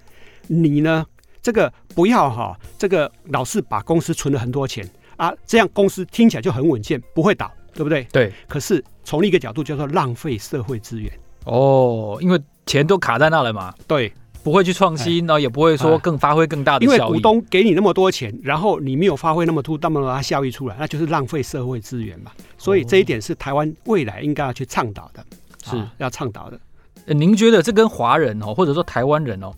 [0.46, 1.04] 你呢？
[1.42, 4.86] 这个不要哈，这个老是把公司存了很多钱
[5.16, 8.06] 啊，这样公司听起来就很稳健，不会倒，对不对？
[8.12, 8.30] 对。
[8.46, 11.10] 可是从另一个角度叫做浪费社会资源
[11.46, 13.74] 哦，因为钱都卡在那了嘛。
[13.86, 16.96] 对，不会去创新，然后也不会说更发挥更大的效益。
[16.96, 22.32] 因为股东给你那么多钱，然后你没有发挥那么多那么多效益出来，那就是浪费社会资源嘛。
[22.58, 25.24] 所以这一点是台湾未来应该要去倡导的，
[25.64, 26.58] 是要倡导的。
[27.06, 29.52] 您觉得这跟华人哦，或者说台湾人哦？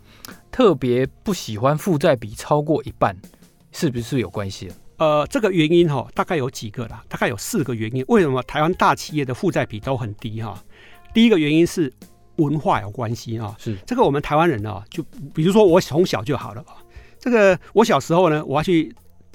[0.50, 3.16] 特别不喜欢负债比超过一半，
[3.72, 4.70] 是不是有关系？
[4.98, 8.04] 呃，这个原因哈，大概有几个啦，大概有四个原因。
[8.08, 10.62] 为什么台湾大企业的负债比都很低哈？
[11.14, 11.92] 第一个原因是
[12.36, 15.02] 文化有关系啊，是这个我们台湾人啊，就
[15.34, 16.76] 比如说我从小就好了吧。
[17.18, 18.94] 这个我小时候呢，我要去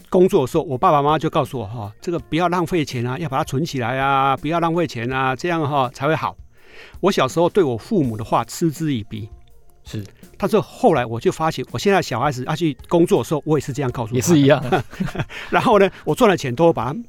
[0.10, 6.36] 工作的时候，我爸爸妈妈就告诉我哈，这个不要浪费钱啊，要把它存起来啊，不要浪费钱啊，这样哈才会好。
[6.99, 9.29] 我小时候对我父母的话嗤之以鼻，
[9.83, 10.03] 是。
[10.38, 14.63] 但是后来我就发现，我现在小孩子要去工作的时候，我也是这样告诉他，也是一样。
[15.49, 16.99] 然后呢，我赚了钱都会把它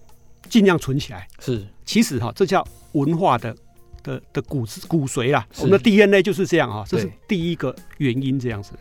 [0.48, 1.26] 尽量存起来。
[1.38, 3.54] 是，其实哈，这叫文化的
[4.02, 5.46] 的的骨骨髓啦。
[5.58, 8.78] 我们的 DNA 就是这样哈，这是第一个原因这样子的。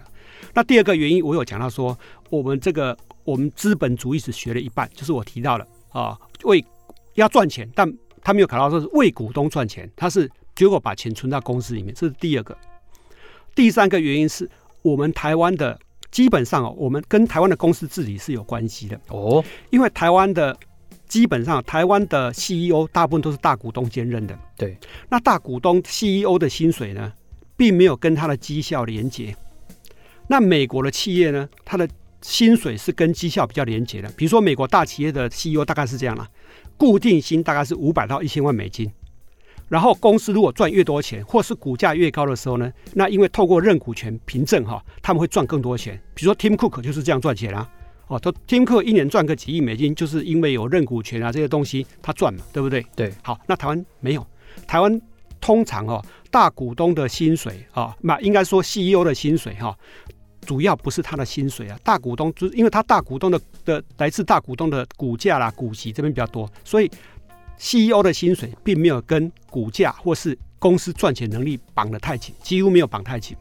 [0.53, 1.97] 那第二个原因，我有讲到说，
[2.29, 6.63] 我们这个我们资本主义只学了一半，就是我提到了啊，为
[7.15, 12.57] 要赚钱，但他没有考虑到说是为股东赚钱，他是结果把钱存到公司里面，这是第二个。
[13.55, 14.49] 第三个原因是
[14.81, 15.77] 我们台湾的
[16.11, 19.43] 基本上哦，我们跟台湾的公司治理是有关系的哦。
[19.71, 20.57] 因为台湾的
[21.07, 24.37] 基本上，台湾的 CEO 大部分都是大股东兼任的。
[24.57, 24.77] 对，
[25.09, 27.11] 那大股东 CEO 的薪水呢，
[27.55, 29.35] 并没有跟他的绩效连结。
[30.27, 31.87] 那美国的企业呢，他的
[32.21, 34.09] 薪水是跟绩效比较连结的。
[34.17, 36.27] 比如说，美国大企业的 CEO 大概是这样啦，
[36.75, 38.91] 固定薪大概是五百到一千万美金。
[39.69, 46.01] 然后公司如果赚越多钱，或是股价越高的时候呢，那因为透过认股权凭证哈，他们会赚更多钱。
[46.13, 47.69] 比如说 Tim Cook 就是这样赚钱啊，
[48.07, 52.85] 哦，他 Tim Cook 一年赚个几亿美金，就是因为有认股权啊这些东西他赚嘛，对不对？
[52.95, 53.13] 对。
[53.21, 54.25] 好，那台湾没有，
[54.65, 55.01] 台湾
[55.39, 59.77] 通常哦，大股东的薪水啊，那应该说 CEO 的薪水哈，
[60.41, 66.89] 主要不是他的薪水啊，大股东就是因为他大股东的的来自大股东的股价啦、股息这边比较多，所以。
[67.59, 73.35] CEO 的薪水并没有跟股价或是公司赚钱能力绑得太紧，几乎没有绑太紧。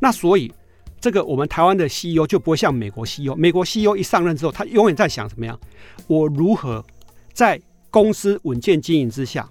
[0.00, 0.52] 那所以，
[1.00, 3.34] 这个我们台湾的 CEO 就不会像美国 CEO。
[3.34, 5.58] 美国 CEO 一上任之后，他永远在想怎么样，
[6.06, 6.84] 我如何
[7.32, 9.48] 在公司稳健经营之下，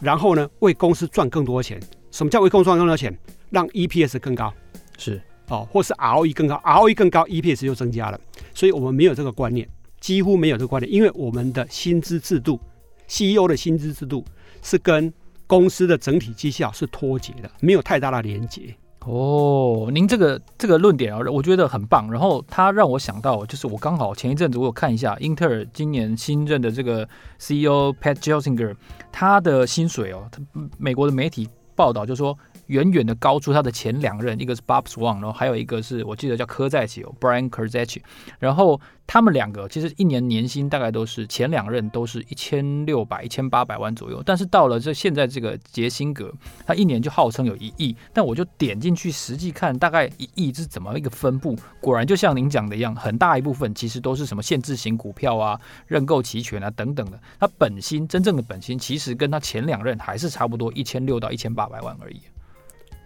[0.00, 1.80] 然后呢为公司赚更多钱。
[2.10, 3.16] 什么叫为公司赚更多钱？
[3.50, 4.52] 让 EPS 更高，
[4.98, 8.20] 是哦，或是 ROE 更高，ROE 更高，EPS 就增加了。
[8.54, 9.68] 所以我们没有这个观念，
[10.00, 12.58] 几乎没有这个观念，因为我们的薪资制度。
[13.06, 14.24] CEO 的薪资制度
[14.62, 15.12] 是跟
[15.46, 18.74] 公司的整体绩效是脱节的，没有太大的连结。
[19.06, 22.10] 哦，您这个这个论点啊，我觉得很棒。
[22.10, 28.74] 然后他让我想到，就是我刚好前一阵子我有看一下英特尔今年新任的这个 CEO Pat Gelsinger，
[29.12, 30.40] 他的薪水哦，他
[30.78, 32.36] 美国的媒体报道就说。
[32.66, 37.98] 远远的高出他的前两任，一个是 Bob Swan，然后还有一个是我记得叫科在奇哦，Brian Kerzach，
[38.38, 46.32] 然后他们两个其实一年年薪大概都是前两任都是一千六百、一千八百万左右，但是到了这现在这个杰辛格，
[46.66, 51.56] 他一年就号称有一亿，但我就点进去实际看，大概一亿是怎么一个分布？
[51.80, 62.20] 果然就像您讲的一样，很大一部分其实都是什么限制型股票啊、认购期权啊等等的，他本薪真正的本薪其实跟他前两任还是差不多一千六到一千八百万而已。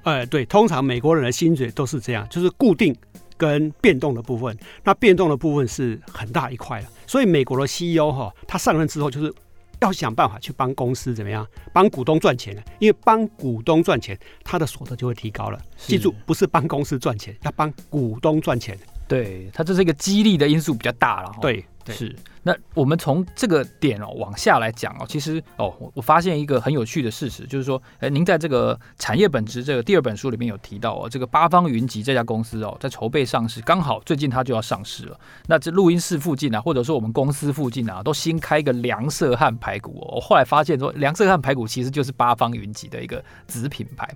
[0.02, 2.94] 哎，对，通常美国人的薪水都是这样，就是固定
[3.36, 4.56] 跟变动的部分。
[4.82, 9.32] 那变动的部分是很大一块了，所以美国的 CEO 哈，他上任之后就是
[9.80, 12.62] 要想办法去帮公司怎么样，帮股东赚钱了。
[12.78, 15.60] 因为帮股东赚钱，他的所得就会提高了。
[15.76, 18.78] 记住，不是帮公司赚钱，要帮股东赚钱。
[19.06, 21.32] 对，它这是一个激励的因素比较大了。
[21.40, 22.14] 对，对是。
[22.42, 35.18] 那我们从这个点哦往下来讲哦，其实哦，我发现一个很有趣的事实，就是说，哎，您在这个产业本质这个第二本书里面有提到哦，这个八方云集这家公司哦，在筹备上市，刚好最近它就要上市了。
[35.46, 40.16] 那这录音室附近啊，或者说我们公司附近啊，都新开一个梁色汉排骨哦。
[40.16, 44.08] 我后来发现说，梁色汉排骨其实就是八方云集的一个子品牌。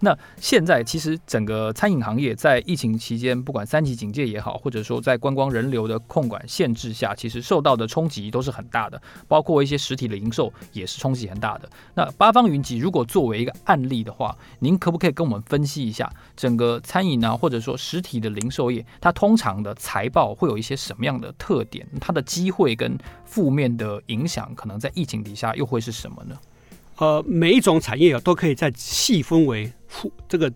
[0.00, 11.68] 那现在其实整个餐饮行业在疫情期间，不管三级警戒也好，或者说在观光人流的控管限制下，其实受到的冲击都是很大的，包括一些实体的零售也是冲击很大的。
[11.94, 21.86] 那八方云集如果作为一个案例的话，您可不可以跟我们分析一下整个餐饮呢，或者说实体的零售业，它通常的财报会有一些什么样的特点？
[22.00, 26.36] 它的机会跟负面的影响，可能在疫情底下又会是什么呢？
[27.00, 30.48] 呃，每一种产业啊，都可以再细分为副这个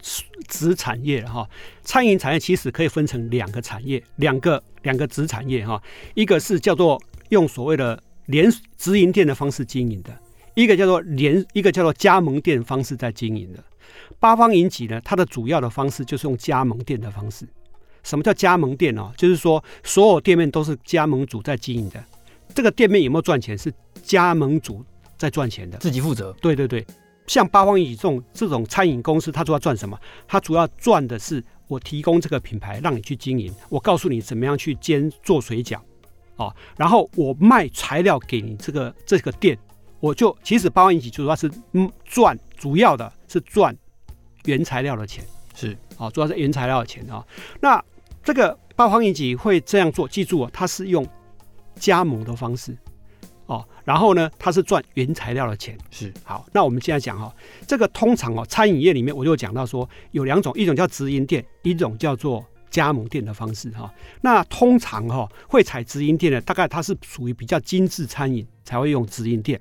[0.47, 1.49] 子产业哈。
[1.83, 5.83] 餐饮产业其实可以分成两个产业，两个两个子产业哈，
[6.15, 7.03] 一个是叫做。
[7.31, 10.17] 用所谓的连直营店的方式经营的，
[10.55, 13.65] 一个叫做连，一个叫做加盟店方式在经营的。
[14.21, 17.49] 八方云集呢，它的主要的方式就是用加盟店的方式。
[18.05, 19.11] 什么叫加盟店呢？
[19.17, 22.05] 就是说所有店面都是加盟主在经营的。
[22.55, 24.85] 这个店面有没有赚钱，是加盟主
[25.25, 26.31] 在赚钱的，自己负责。
[26.43, 26.87] 对对对，
[27.27, 29.99] 像八方云集这种这种餐饮公司，它主要赚什么？
[30.29, 35.79] 它主要赚的是我提供这个品牌让你去经营，我告诉你怎么样去煎做水饺。
[36.37, 39.59] 哦，然后我卖材料给你这个这个店，
[39.99, 43.75] 我就其实八方云集主要是嗯赚，主要的是赚
[44.45, 47.27] 原材料的钱，是哦，主要是原材料的钱啊、哦。
[47.63, 47.83] 那
[48.23, 51.07] 这个八方云集会这样做，记住哦，它是用
[51.77, 52.77] 加盟的方式
[53.47, 56.47] 哦，然后呢，它是赚原材料的钱，是好。
[56.53, 57.33] 那我们现在讲哈、哦，
[57.67, 62.45] 这个通常哦，餐饮业里面我就讲到说有两种，一种叫直营店，一种叫做。
[62.71, 63.89] 加盟店的方式哈，
[64.21, 69.61] 那通常哈会采直营店的，大概它是属于比较精致餐饮才会用直营店，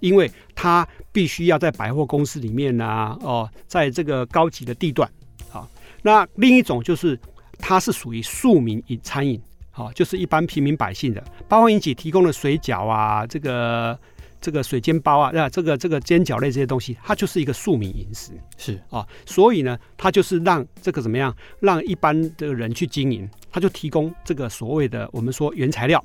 [0.00, 5.06] 因为它必须要在百货公司里面啊，哦，在这个高级的地段
[5.52, 5.68] 啊。
[6.00, 7.20] 那另一种就是
[7.58, 9.38] 它是属于庶民饮餐饮，
[9.78, 11.22] 好，就是一般平民百姓的。
[11.48, 13.96] 八方云集提供的水饺啊，这个。
[14.40, 26.00] 这个水煎包啊，那这个这个煎饺类这些东西，它就是一个庶民饮食，是啊，所以呢，它就是让这个怎么样，让一般的人去经营，它就提供这个所谓的我们说原材料。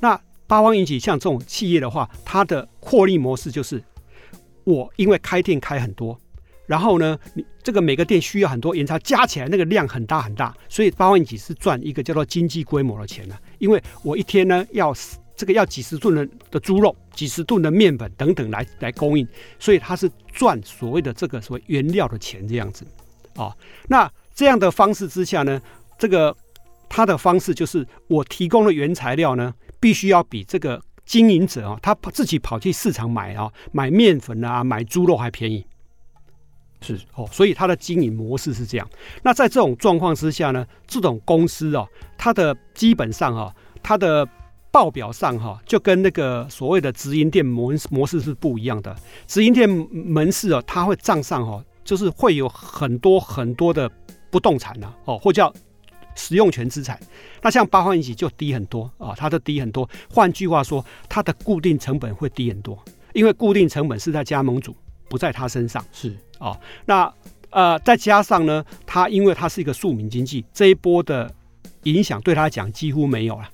[0.00, 3.80] 那八方云集像这种企业的话，它的获利模式就是，
[4.64, 6.18] 我因为开店开很多，
[6.70, 14.94] 然后呢，你这个每个店需要很多原材料，加起来那个量很大很大，所以八万几是赚一个叫做经济规模的钱呢，因为我一天呢要。
[15.36, 19.26] 这个要几十吨的的猪肉，几十吨的面粉等等来来供应，
[19.58, 22.84] 所以它是赚所谓的这个所谓原料的钱这样子
[23.36, 23.56] 啊、哦。
[23.88, 25.58] 那这样的方式之下呢，
[25.98, 26.36] 这个
[26.90, 35.64] 它的方式就是我提供的原材料呢，必须要比这个经营者啊、哦，他自己跑去市场买啊、哦，买面粉啊，买猪肉还便宜，
[36.80, 37.28] 是哦。
[37.32, 38.88] 所以它的经营模式是这样。
[39.22, 41.88] 那在这种状况之下呢，这种公司哦，
[42.18, 44.28] 它的基本上哈、哦，它的。
[44.72, 48.94] 报表上哈，就跟那个所谓的直营店模模式是不一样的。
[49.26, 53.90] 直营店门市哦，它会账上哈，就是会有很多很多的
[54.30, 55.52] 不动产呐，哦，或叫
[56.14, 56.96] 使用权资产。
[57.42, 59.90] 那像八方云集就低很多啊，它的低很多。
[60.08, 62.80] 换句话说，它的固定成本会低很多，
[63.12, 64.76] 因为固定成本是在加盟主，
[65.10, 65.84] 不在他身上。
[65.92, 67.12] 是啊，那
[67.50, 71.28] 呃，再加上呢，他因为他是一个庶民经济，这一波的
[71.82, 73.50] 影响对他来讲几乎没有了。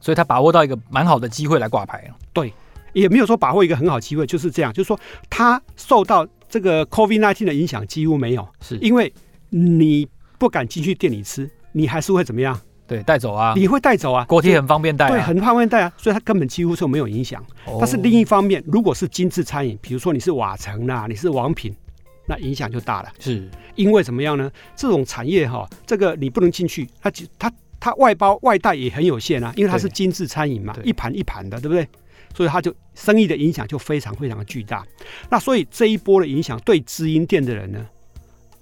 [0.00, 2.16] 所以他把握到一个蛮好的机会来挂牌了。
[2.32, 2.52] 对，
[2.94, 9.12] 也没有说把握一个很好机会，就是这样，就是说他受到这个 COVID-19 的影响几乎没有，是因为
[9.50, 10.08] 你
[10.38, 12.58] 不敢进去店里吃，你还是会怎么样？
[12.92, 17.44] 对，带走啊，你会带走啊，锅贴很方便带啊，对，很方便带啊，所以它根本几乎就没有影响。
[17.64, 17.78] 哦。
[17.80, 21.74] 但是另一方面，如果是精致餐饮，比如说你是瓦城啊，你是王品，
[22.26, 23.08] 那影响就大了。
[23.18, 24.50] 是因为怎么样呢？
[24.76, 27.52] 这种产业哈，这个你不能进去，它它。
[27.84, 31.84] 它外包外带也很有限啊，因为它是精致餐饮嘛，一盘一盘的，对不对？
[32.32, 34.86] 所以它就生意的影响就非常非常的巨大。
[35.28, 37.84] 那所以这一波的影响对直营店的人呢，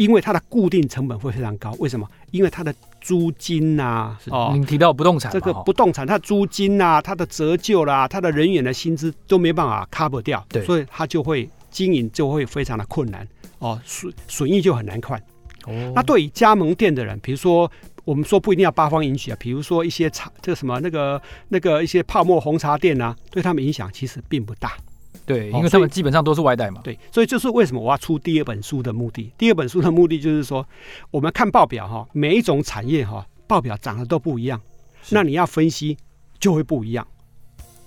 [0.01, 1.77] 因为它的固定成本会非常高。
[1.79, 2.09] 为什么？
[2.31, 13.29] 因为它的租金呐、啊，哦，您提到不动产，这个不动产它的租金呐、啊，它的折旧啦，它的人员的薪资都没办法 cover 掉，对，所以它就会经营就会非常的困难
[13.59, 15.23] 哦，损损益就很难看。
[15.67, 17.71] 哦，那对于加盟店的人，比如说
[18.07, 24.73] 我们说不一定要八方云集啊，比如说一些茶，这个什么那个那个一些泡沫红茶店啊，对他们影响其实并不大。
[25.27, 26.81] 对，因为他们基本上都是外带嘛。
[26.83, 29.33] 对，所以就是为什么我要出第二本书的目的。
[29.39, 30.67] 第二本书的目的就是说，
[31.11, 34.61] 我们看报表哈，每一种产业哈，报表长得都不一样，
[35.11, 35.97] 那你要分析
[36.39, 37.07] 就会不一样。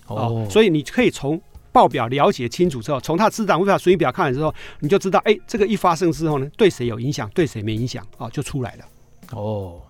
[0.07, 8.85] 哦，所以你可以从报表了解清楚之后，从它资产负债损益表看了之后，你就知道，哎，这个一发生之后呢，对谁有影响，对谁没影响啊，就出来了。
[9.31, 9.81] 哦。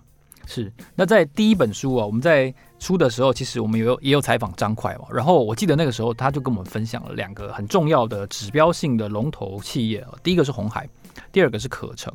[0.46, 2.54] 是，那在第一本书啊，我们在
[2.84, 5.06] 出的时候，其实我们有也有采访张快嘛。
[5.10, 10.86] 然后我记得那个时候，他就跟我们分享了两个很重要的指标性的龙头企业，第一个是红海，
[11.32, 12.12] 第二个是可成。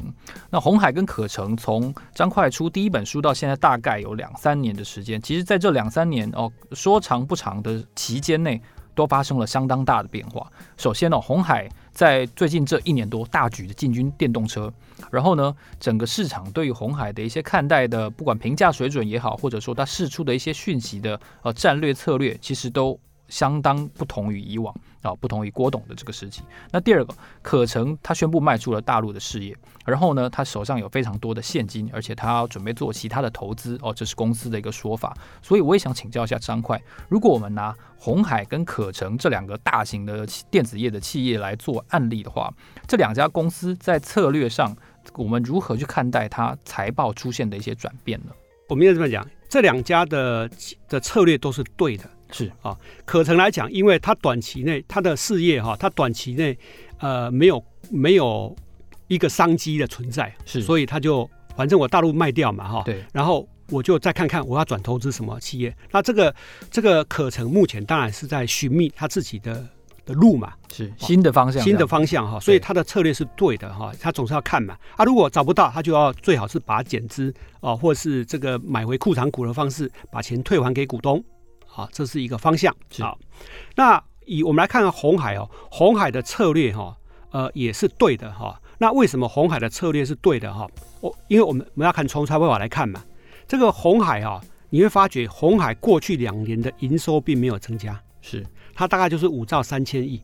[0.48, 5.20] 那红海跟可成从张快出第一本书到现在，大概有两三年的时间。
[5.20, 8.62] 其实，在这两三年哦，说长不长的期间内，
[9.00, 10.46] 都发生了相当大的变化。
[10.76, 14.70] 首先呢，红海在最近这一年多大举的进军电动车。
[15.10, 23.00] 然后呢，整个市场对于红海的一些看待的，不管评价水准也好，或者说它试出的一些讯息的呃战略策略，其实都
[23.30, 26.42] 相当不同于以往啊，不同于郭董的这个时期。
[26.72, 29.56] 那第二个，可成他宣布卖出了大陆的事业，
[29.86, 35.16] 然后呢，他手上有非常多的现金，而且他要准备做其他的投资哦，这是公司的一个说法。
[35.42, 42.54] 所以我也想请教一下张快，如果我们拿鸿海跟可成这两个大型的电子业的企业来做案例的话，
[42.88, 44.76] 这两家公司在策略上，
[45.14, 48.32] 我们如何去看待它财报出现的一些转变呢？
[48.68, 50.50] 我们要这么讲，这两家的
[50.88, 52.52] 的策略都是对的，是。
[52.62, 52.78] 啊。
[53.06, 56.58] 可成来讲，因为他短期内他的事业哈，他短期内
[57.00, 58.56] 呃没有没有
[59.08, 65.76] 一个商机的存在，是，所以他就反正我大陆卖掉嘛哈，对，然后我就再看看我要转投资什么企业。
[65.92, 66.34] 那这个
[66.72, 69.68] 这个可成目前当然是在寻觅他自己的。
[70.06, 74.76] 的路嘛，是新的方向，新的方向哈，所以他的策略是对的哈，他总是要看嘛。
[74.96, 81.24] 啊，如果找不到，他就要最好是把减资啊，或是这个买回库藏股的方式把钱退还给股东
[81.80, 83.18] 啊，这是一个方向好。
[83.76, 86.98] 那以我们来看看红海哦，红海的策略哈，
[87.32, 88.60] 呃，也是对的哈。
[88.78, 90.68] 那为什么红海的策略是对的哈？
[91.02, 93.04] 我因为我们我们要看从财报来看嘛，
[93.48, 98.46] 这个红海啊，你会发觉红海过去两年的营收并没有增加，是。
[98.74, 100.22] 它大概就是五兆三千亿，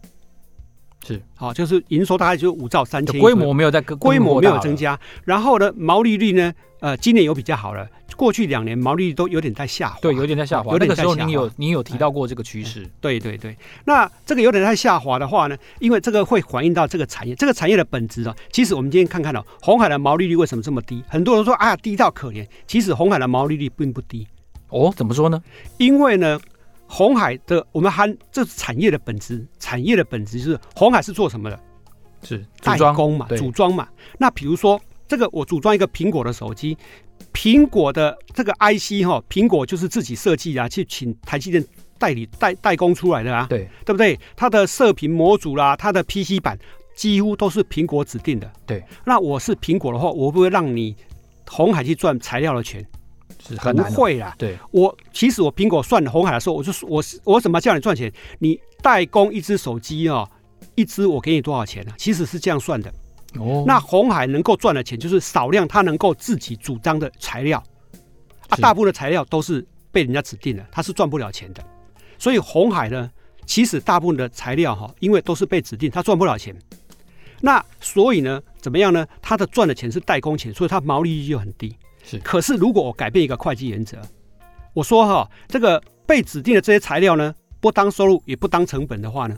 [1.06, 4.99] 是好，就是营收大概就是五兆三千亿，规模没有在规模没有增加。
[5.24, 7.88] 然后呢，毛利率呢，呃，今年有比较好了，
[8.18, 10.72] 过去两年毛利率都有点在下滑，对，有点在下滑。
[10.72, 11.10] 有点在下滑。
[11.10, 13.56] 那个时候您有您有提到过这个趋势，对对对。
[13.86, 18.36] 那这个有点在下滑的话呢，因为这个会反映到这个产业，这个产业的本质啊。
[18.51, 21.03] 其实我们今天看看哦，红海的毛利率为什么这么低？
[21.08, 22.43] 很多人说啊，低到可怜。
[22.66, 24.28] 其实红海的毛利率并不低
[24.70, 25.39] 哦，怎么说呢？
[25.78, 26.39] 因为呢。
[26.88, 31.60] 鸿海的，我们含这是产业的本质，产业的本质就是红海是做什么的？
[32.24, 33.88] 是代工嘛，组装嘛。
[34.18, 36.78] 那比如说这个，我组装一个苹果的手机，
[37.34, 41.64] 苹果的这个 IC 哈，苹果就是自己设计啊，去请台积电
[41.98, 44.20] 代理代代工出来的啊，对对不对？
[44.36, 46.58] 它的射频模组啦，它的 PC 板
[46.96, 48.52] 几乎都是苹果指定的。
[48.66, 50.96] 对，那我是苹果的话，我不会让你
[51.48, 52.84] 红海去赚材料的钱。
[53.58, 58.12] 很会啦，对我其实我苹果算红海的时候，我就说我我怎么叫你赚钱？
[58.39, 60.28] 你代工一只手机哦，
[60.74, 61.96] 一只我给你多少钱呢、啊？
[61.98, 62.91] 其实是这样算的。
[63.39, 67.62] 哦，那红海能够赚的钱就是少量，它能够自己主张的材料
[68.48, 71.64] 啊，大部分的材料都是被人家指定的，它是赚不了钱的。
[72.18, 73.12] 所以红海呢，
[73.46, 76.56] 其实大部分的材料哈，因为都是被指定，它赚不了钱。
[77.41, 79.06] 那所以呢，怎么样呢？
[79.22, 81.76] 它的赚的钱是代工钱，所以它毛利率就很低。
[82.06, 83.97] 是，可是如果我改变一个会计原则，
[84.74, 89.38] 我说哈，这个被指定的这些材料呢，不当收入也不当成本的话呢，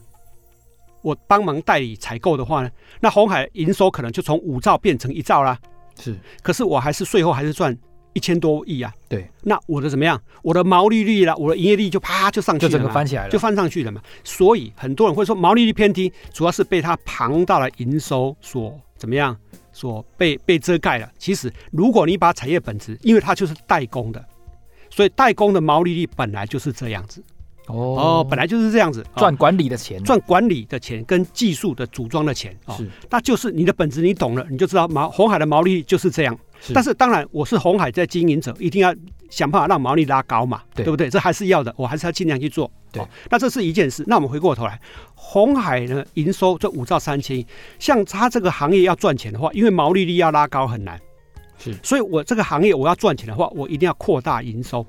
[1.02, 5.58] 我帮忙代理采购的话呢，那红海营收可能就从五兆变成一兆啦。
[6.00, 7.76] 是，可是我还是税后还是赚
[8.14, 8.94] 一千多亿啊。
[9.08, 10.22] 对，那我的怎么样？
[10.42, 14.02] 我的毛利率啦，我的营业利就啪就上去了，就整个翻起来了，就翻上去了嘛。
[14.24, 19.36] 所以很多人会说毛利率偏低，主要是被它庞大的营收所怎么样？
[19.78, 21.08] 所被被遮盖了。
[21.20, 24.26] 其实，如果你把产业本质，因为它就是代工的，
[24.90, 27.24] 所以代工的毛利率本来就是这样子。
[27.68, 32.58] 哦，哦，本来就是这样子，赚管理的钱，赚管理的钱跟技术的组装的钱。
[32.66, 36.38] 哦，是，那就是你的本质，你懂了，你就知道毛红海的毛利率就是这样。
[36.60, 38.96] 是，但是当然，我是红海在经营者，一定要
[39.30, 41.10] 想办法让毛利拉高嘛，对，对不对？
[41.10, 42.72] 这还是要的，我还是要尽量去做。
[42.92, 44.04] 对，哦，那这是一件事。
[44.08, 44.80] 那我们回过头来，
[45.14, 47.46] 红海呢，营收这五兆三千亿，
[47.78, 51.00] 像它这个行业要赚钱的话，因为毛利率要拉高很难，
[51.60, 54.86] 是，所以我这个行业我要赚钱的话，我一定要扩大营收。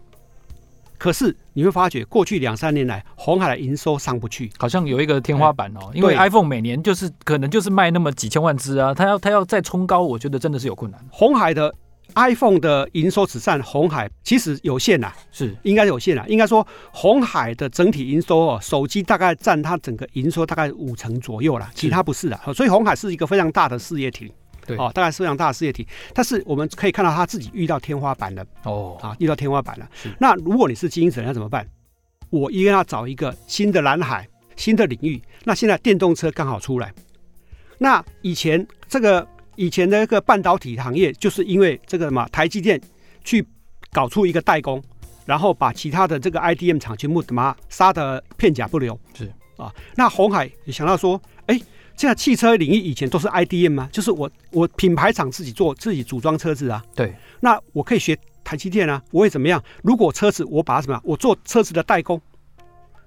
[0.99, 5.81] 可是你会发觉，过去两三年来，红海的营收上不去，好像有一个天花板哦。
[5.93, 11.01] 嗯、因为 iPhone 每年就是可能就是卖那么几千万只啊，它要它要再冲高，我觉得真的是有困难。
[11.11, 11.73] 红海的
[12.15, 16.25] iPhone 的营收只占红海其实有限呐，是应该有限呐。
[16.27, 22.41] 应该说红海的整体营收哦，手机大概占它整个营收大概五成左右啦，其他不是的。
[22.55, 24.33] 所以红海是一个非常大的事业体，
[24.69, 25.85] 对哦，大概是非常大的事业体。
[26.15, 29.89] 但是我们可以看到他自己遇到天花板了哦，啊，遇到天花板了。
[30.21, 31.69] 那如果你是经营者，要怎么办？
[32.31, 35.21] 我一定要找一个新的蓝海、新的领域。
[35.43, 36.93] 那现在电动车刚好出来，
[37.79, 39.27] 那以前这个。
[39.61, 42.81] 以前的那个半导体行业，就是因为这个什么，台积电
[43.25, 43.45] 去
[43.91, 44.81] 搞出一个代工，
[45.27, 48.97] 然后把其他的这个 IDM 厂全部他妈杀得片甲不留。
[49.15, 51.61] 是啊，那红海也想到说，哎，
[51.99, 53.89] 现在汽车领域以前都是 IDM 吗？
[53.93, 56.81] 就是我我品牌厂自己做自己组装车子啊。
[56.95, 59.61] 对，那我可以学台积电啊，我会怎么样？
[59.83, 62.21] 如果车子我把什么样，我做车子的代工，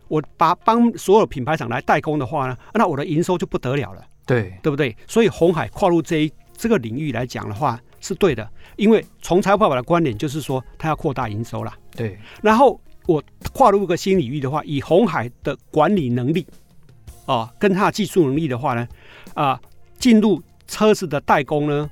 [0.10, 4.04] 我把帮所有品牌厂来代工的话呢，那我的营收就不得了了。
[4.26, 4.94] 对，对不对？
[5.08, 6.32] 所以红海跨入这一。
[6.58, 11.74] 这个领域来讲的话是对的，因为从财报表的观点就是说，它要扩大营收了。
[11.96, 16.46] 对，然后我跨入一个新领域的话，以红海的管理能力，
[17.32, 18.86] 哦，跟它的技术能力的话呢，
[19.36, 19.58] 啊，
[19.98, 21.90] 进入车子的代工呢，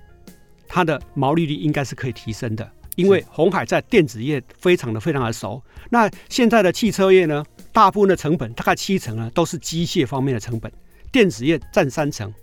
[0.68, 5.64] 它的毛利率应该是可以提升的，因为红海在电子业非常的非常的熟。
[5.90, 10.70] 那现在的汽车业呢，大部分的成本大概七成呢都是机械方面的成本，
[11.10, 12.34] 电子业占三成。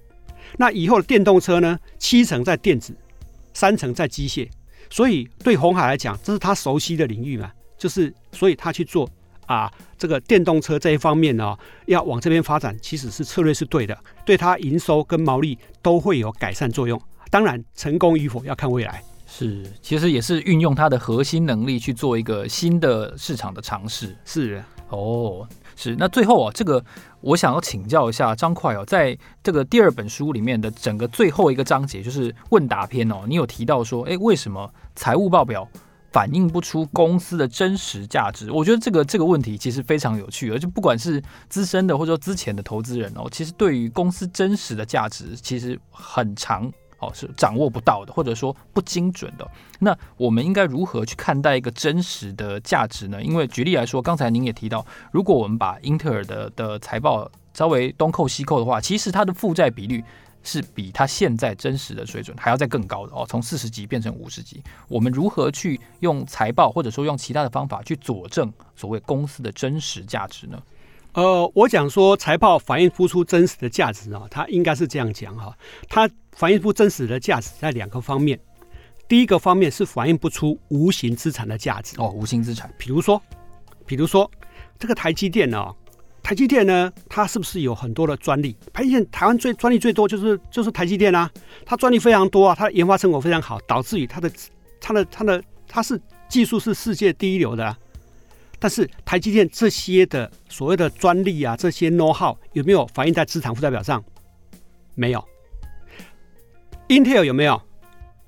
[0.57, 1.79] 那以后的电动车呢？
[1.99, 2.97] 七成在电子，
[3.53, 4.49] 三成在机械，
[4.89, 9.07] 所以对红海来讲，这是他熟悉的领域嘛，就是所以他去做
[9.47, 17.01] 啊，这个电动车这一方面呢、哦，要往这边发展，其实是策略是对的，对它营收跟毛利都会有改善作用。
[17.31, 19.03] 当然，成功与否要看未来。
[19.27, 24.17] 是，其实也是运用它的核心能力去做一个新的市场的尝试。
[24.25, 25.47] 是哦。
[25.79, 26.83] 是，那最后啊，这个
[27.21, 35.69] 我想要请教一下张快哦，在这个第二本书里面的整个最后一个章节，就是问答篇哦，你有提到说，哎，为什么财务报表
[36.13, 38.51] 反映不出公司的真实价值？
[38.51, 46.73] 我觉得这个这个问题其实非常有趣，而且不管是资深的或者说之前的投资人哦，其实对于公司真实的价值其实很长。
[46.99, 49.47] 哦，是掌握不到的，或者说不精准的。
[49.81, 53.23] 那我们应该如何去看待一个真实的价值呢？
[53.23, 54.83] 因为举例来说，刚才您也提到，
[55.13, 60.03] 如果我们把英特尔的的财报稍微东扣西扣的话，其实它的负债比率
[60.47, 64.63] 是比它现在真实的水准还要再更高的哦，从四十级变成五十级。
[64.89, 70.63] 我们如何去用财报，或者说用其他的方法去佐证所谓公司的真实价值呢？
[71.15, 75.57] 呃，我讲说财报反映不出真实的价值啊，它应该是这样讲哈，
[75.89, 78.39] 它反映不出真实的价值在两个方面，
[79.09, 83.21] 第一个方面是反映不出无形资产的价值哦，无形资产，比如说，
[83.87, 84.31] 比如说
[84.79, 85.75] 这个台积电呢，
[86.27, 88.57] 台积电呢，它是不是有很多的专利？
[88.73, 91.31] 台积电台湾最专利最多就是就是台积电啊，
[91.65, 94.29] 它专利非常多啊，它的研发成果非常好，导致于它的
[94.81, 97.77] 它的它的它是技术是世界第一流的。
[98.59, 104.03] 但是台积电这些的所谓的专利啊，这些 know how 有没有反映在资产负债表上？
[104.97, 105.25] 没有。
[106.89, 107.63] Intel 有没有？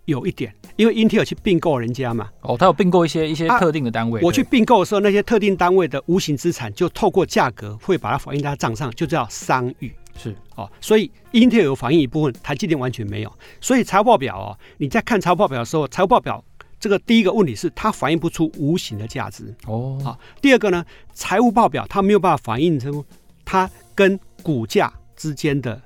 [0.05, 2.31] 有一点，因为 Intel 去并购人家嘛。
[2.41, 4.23] 哦，他有并购一些一些特定的单位。
[4.23, 9.93] 我去并购的时候，那些特定单位的无形资产就透过价格会把它反映在账上，就叫商誉。
[10.17, 13.33] 是哦，所以 Intel 有反映一部分，台积电完全没有。
[13.61, 16.43] 所以财务报表哦，你在看财务报表的时候，财务报表。
[16.81, 19.99] 这个第一个问题是它反映不出无形的价值哦。
[20.05, 23.05] 好，第二个呢，财务报表它没有办法反映出
[23.45, 25.83] 它跟股价之间的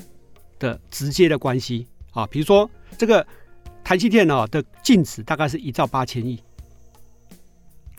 [0.58, 2.26] 的直接的关系啊。
[2.26, 3.26] 比如说这个
[3.84, 6.42] 台积电哦的净值大概是一兆八千亿，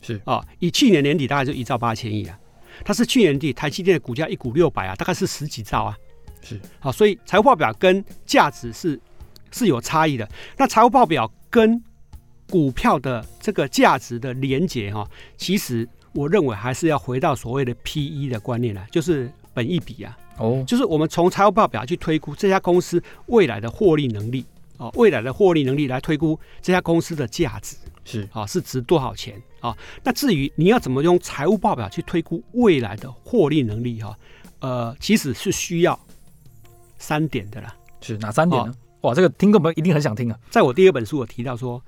[0.02, 2.40] 是啊，以去年年底大概就一兆八千亿啊。
[2.84, 5.98] 它是去年底台积电的股价一股六百啊，大概是十几兆啊。
[6.42, 9.00] 是啊，所以财务报表跟价值是
[9.52, 10.28] 是有差异的。
[10.58, 11.82] 那财务报表跟
[12.50, 15.08] 股票的这个价值的连结哈，
[15.38, 24.46] 其实我认为还是要回到所谓的 PE 的观念了，就是本益比啊，哦，就是我们从财务报表去推估这家公司未来的获利能力
[24.78, 29.76] 啊，未来的获利能力来推估这家公司的价值是啊，是值多少钱啊？
[30.04, 34.18] 那至于你要怎么用财务报表去推估未来的获利能力哈，
[34.60, 36.00] 呃，其实是需要
[36.98, 37.76] 三点的啦。
[38.02, 38.74] 是哪三点呢？
[39.02, 40.38] 哇，这个听众朋友一定很想听啊！
[40.50, 41.82] 在我第二本书我提到说。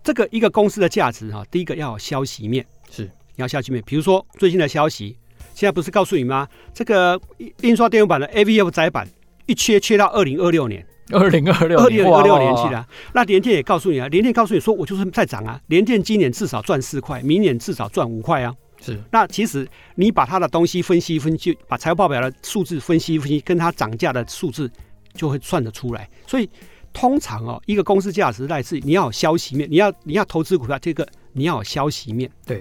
[0.00, 3.82] 这个一个公司的价值哈，第一个要有消息面，是你要消息面。
[3.84, 5.18] 比如说最近的消息，
[5.54, 6.48] 现在不是告诉你吗？
[6.72, 7.20] 这个
[7.60, 9.06] 印刷电路板的 AVF 载板
[9.44, 12.86] 一缺缺到二零二六年，二零二六二零二六年去了。
[13.12, 15.60] 那联电也告诉你啊，联电告诉你说，我就是在涨啊。
[15.66, 18.54] 联电今年至少赚四块，明年至少赚五块啊。
[18.80, 18.98] 是。
[19.10, 24.70] 那其实你把它的东西分析分析，把财务报表的数字分析分析，跟它涨价的数字
[25.14, 26.08] 就会算得出来。
[26.26, 26.48] 所以。
[26.90, 32.28] 通常哦，一个公司价值来自你要有消息面，你要你要投资股票，这个你要有消息面。
[32.46, 32.60] 对，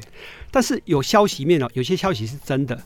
[0.51, 2.77] 但是有消息面哦，有些消息是真的，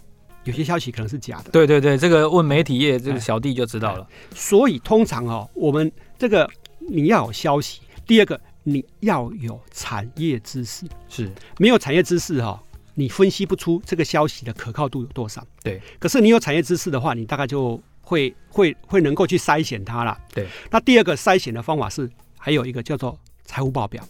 [0.44, 1.52] 有些消息可能是假的。
[1.52, 4.08] 对对对，这个问媒体业这个小弟就知道了。
[4.36, 12.60] 所以通常哦，我们这个你要有消息，第二个你要有产业知识，是没有产业知识哈、哦。
[12.94, 15.46] 你分析不出这个消息的可靠度有多少？
[15.64, 15.82] 对。
[15.98, 20.18] 可是你有产业知识的话，你大概就会会会能够去筛选它了。
[20.34, 20.46] 对。
[20.70, 24.06] 那第二个筛选的方法是，还有一个叫做财务报表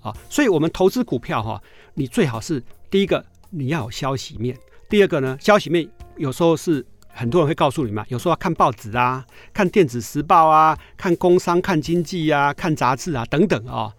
[0.00, 0.16] 啊。
[0.30, 1.60] 所以我们投资股票哈，
[1.94, 4.56] 你最好是第一个你要有消息面，
[4.90, 9.24] 第二个呢，消息面有时候是很多人会告诉你嘛，有时候要看报纸啊，
[9.54, 13.94] 看电子时报啊，看工商、看经济啊，看杂志啊等等啊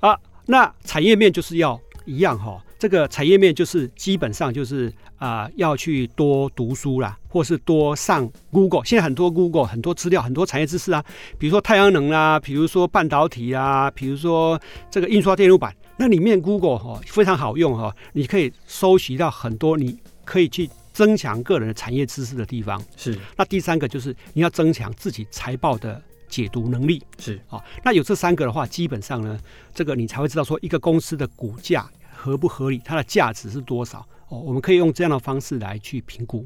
[0.00, 0.18] 啊。
[0.46, 2.58] 那产业面就是要一样哈。
[2.78, 8.84] 这个产业面就是基本上就是啊、要去多读书啦，或是多上 Google。
[8.84, 11.02] 现在很多 Google 很多资料，很多产业知识啊，
[11.38, 14.60] 比如说太阳能啊，比如说半导体啊，比如说
[14.90, 22.82] 这个印刷电路板，那里面 Google 哈、非常好用哈、你可以搜集到很多你可以去增强个人的产业知识的地方。
[22.96, 23.18] 是。
[23.36, 27.02] 那第三个就是你要增强自己财报的解读能力。
[27.18, 27.36] 是。
[27.48, 29.38] 啊、哦，那有这三个的话，基本上呢，
[29.74, 31.88] 这个你才会知道说一个公司的股价。
[32.16, 32.80] 合不合理？
[32.82, 33.98] 它的价值是多少？
[34.28, 36.42] 哦，我们可以用这样的方式来去评估。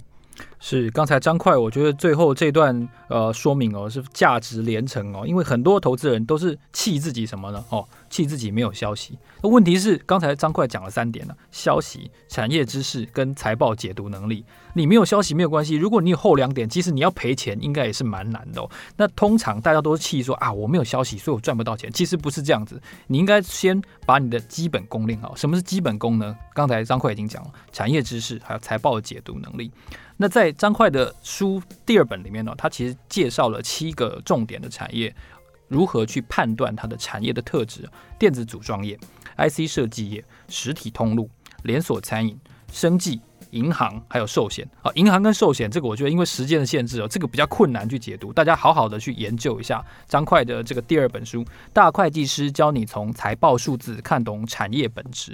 [0.58, 7.64] 是，刚才张快，我觉得最后这段呃说明哦，是价值连城哦，因为很多投资人都是气自己什么呢？
[7.68, 9.18] 哦，气自己没有消息。
[9.42, 14.44] 那问题是，刚才张快讲了三点了：消息、产业知识跟财报解读能力。
[14.74, 18.70] 你没有消息没有关系，如果你有后两点，其实你要赔钱应该也是蛮难的哦。
[18.96, 21.90] 那通常大家都是气说啊，我没有消息，所以我赚不到钱。
[21.92, 25.34] 其实不是这样子，你应该先把你的基本功练好。
[25.34, 26.36] 什么是基本功呢？
[26.54, 29.72] 刚才张快已经讲了，产业知识还有财报的解读能力。
[30.16, 35.14] 那在张快的书第二本里面呢，他其实介绍了七个重点的产业，
[35.68, 37.88] 如何去判断它的产业的特质：
[38.18, 38.98] 电子组装业、
[39.36, 41.30] IC 设计业、实体通路、
[41.62, 42.36] 连锁餐饮、
[42.72, 43.20] 生计。
[43.52, 48.30] 银行还有寿险啊，银行跟寿险这个，我觉得因为时间的限制哦，这个比较困难去解读。
[48.30, 51.42] 大家好好的去研究一下张会的这个第二本书
[51.72, 55.32] 《大会计师教你从财报数字看懂产业本质》。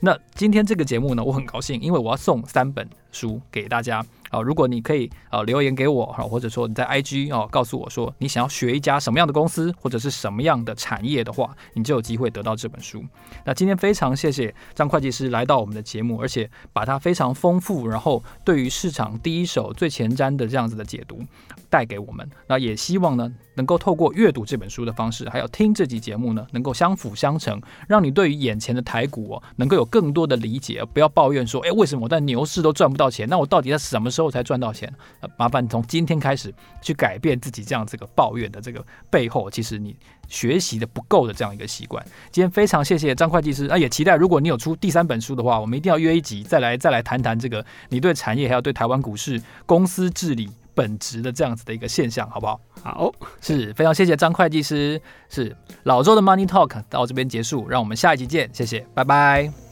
[0.00, 4.04] 那今天这个节目呢，我很高兴，因为我要送三本书给大家。
[4.30, 13.04] 啊，如果你可以啊留言给我哈，或者说你在 IG 哦告诉我说你想要学一家什么样的公司或者是什么样的产业的话，你就有机会得到这本书。
[13.44, 21.22] 那今天非常谢谢张会计师来到我们的节目，而且把他非常丰富，然后对于市场第一手最前瞻的这样子的解读
[21.68, 22.28] 带给我们。
[22.46, 33.28] 那也希望呢能够透过阅读这本书的方式，还有听这集节目呢，能够相辅相成，让你对于眼前的台股哦能够有更多的理解，不要抱怨说，哎，为什么我在牛市都赚不到钱？
[33.28, 34.92] 那我到底在什么时候才赚到钱？
[35.36, 36.52] 麻烦你从今天开始
[36.82, 39.96] 去改变自己这样这个抱怨的这个背后，其实你
[40.28, 42.04] 学习的不够的这样一个习惯。
[42.30, 52.60] 今天非常谢谢张会计师，啊，也期待如果你有出第三本书的话，我们一定要约一集再来再来谈谈这个你对产业还有对台湾股市公司治理本职的这样子的一个现象，好不好？
[52.84, 55.00] 好，是非常谢谢张会计师，
[55.30, 59.65] 是老周的 Money Talk 到这边结束，让我们下一集见，谢谢，拜拜。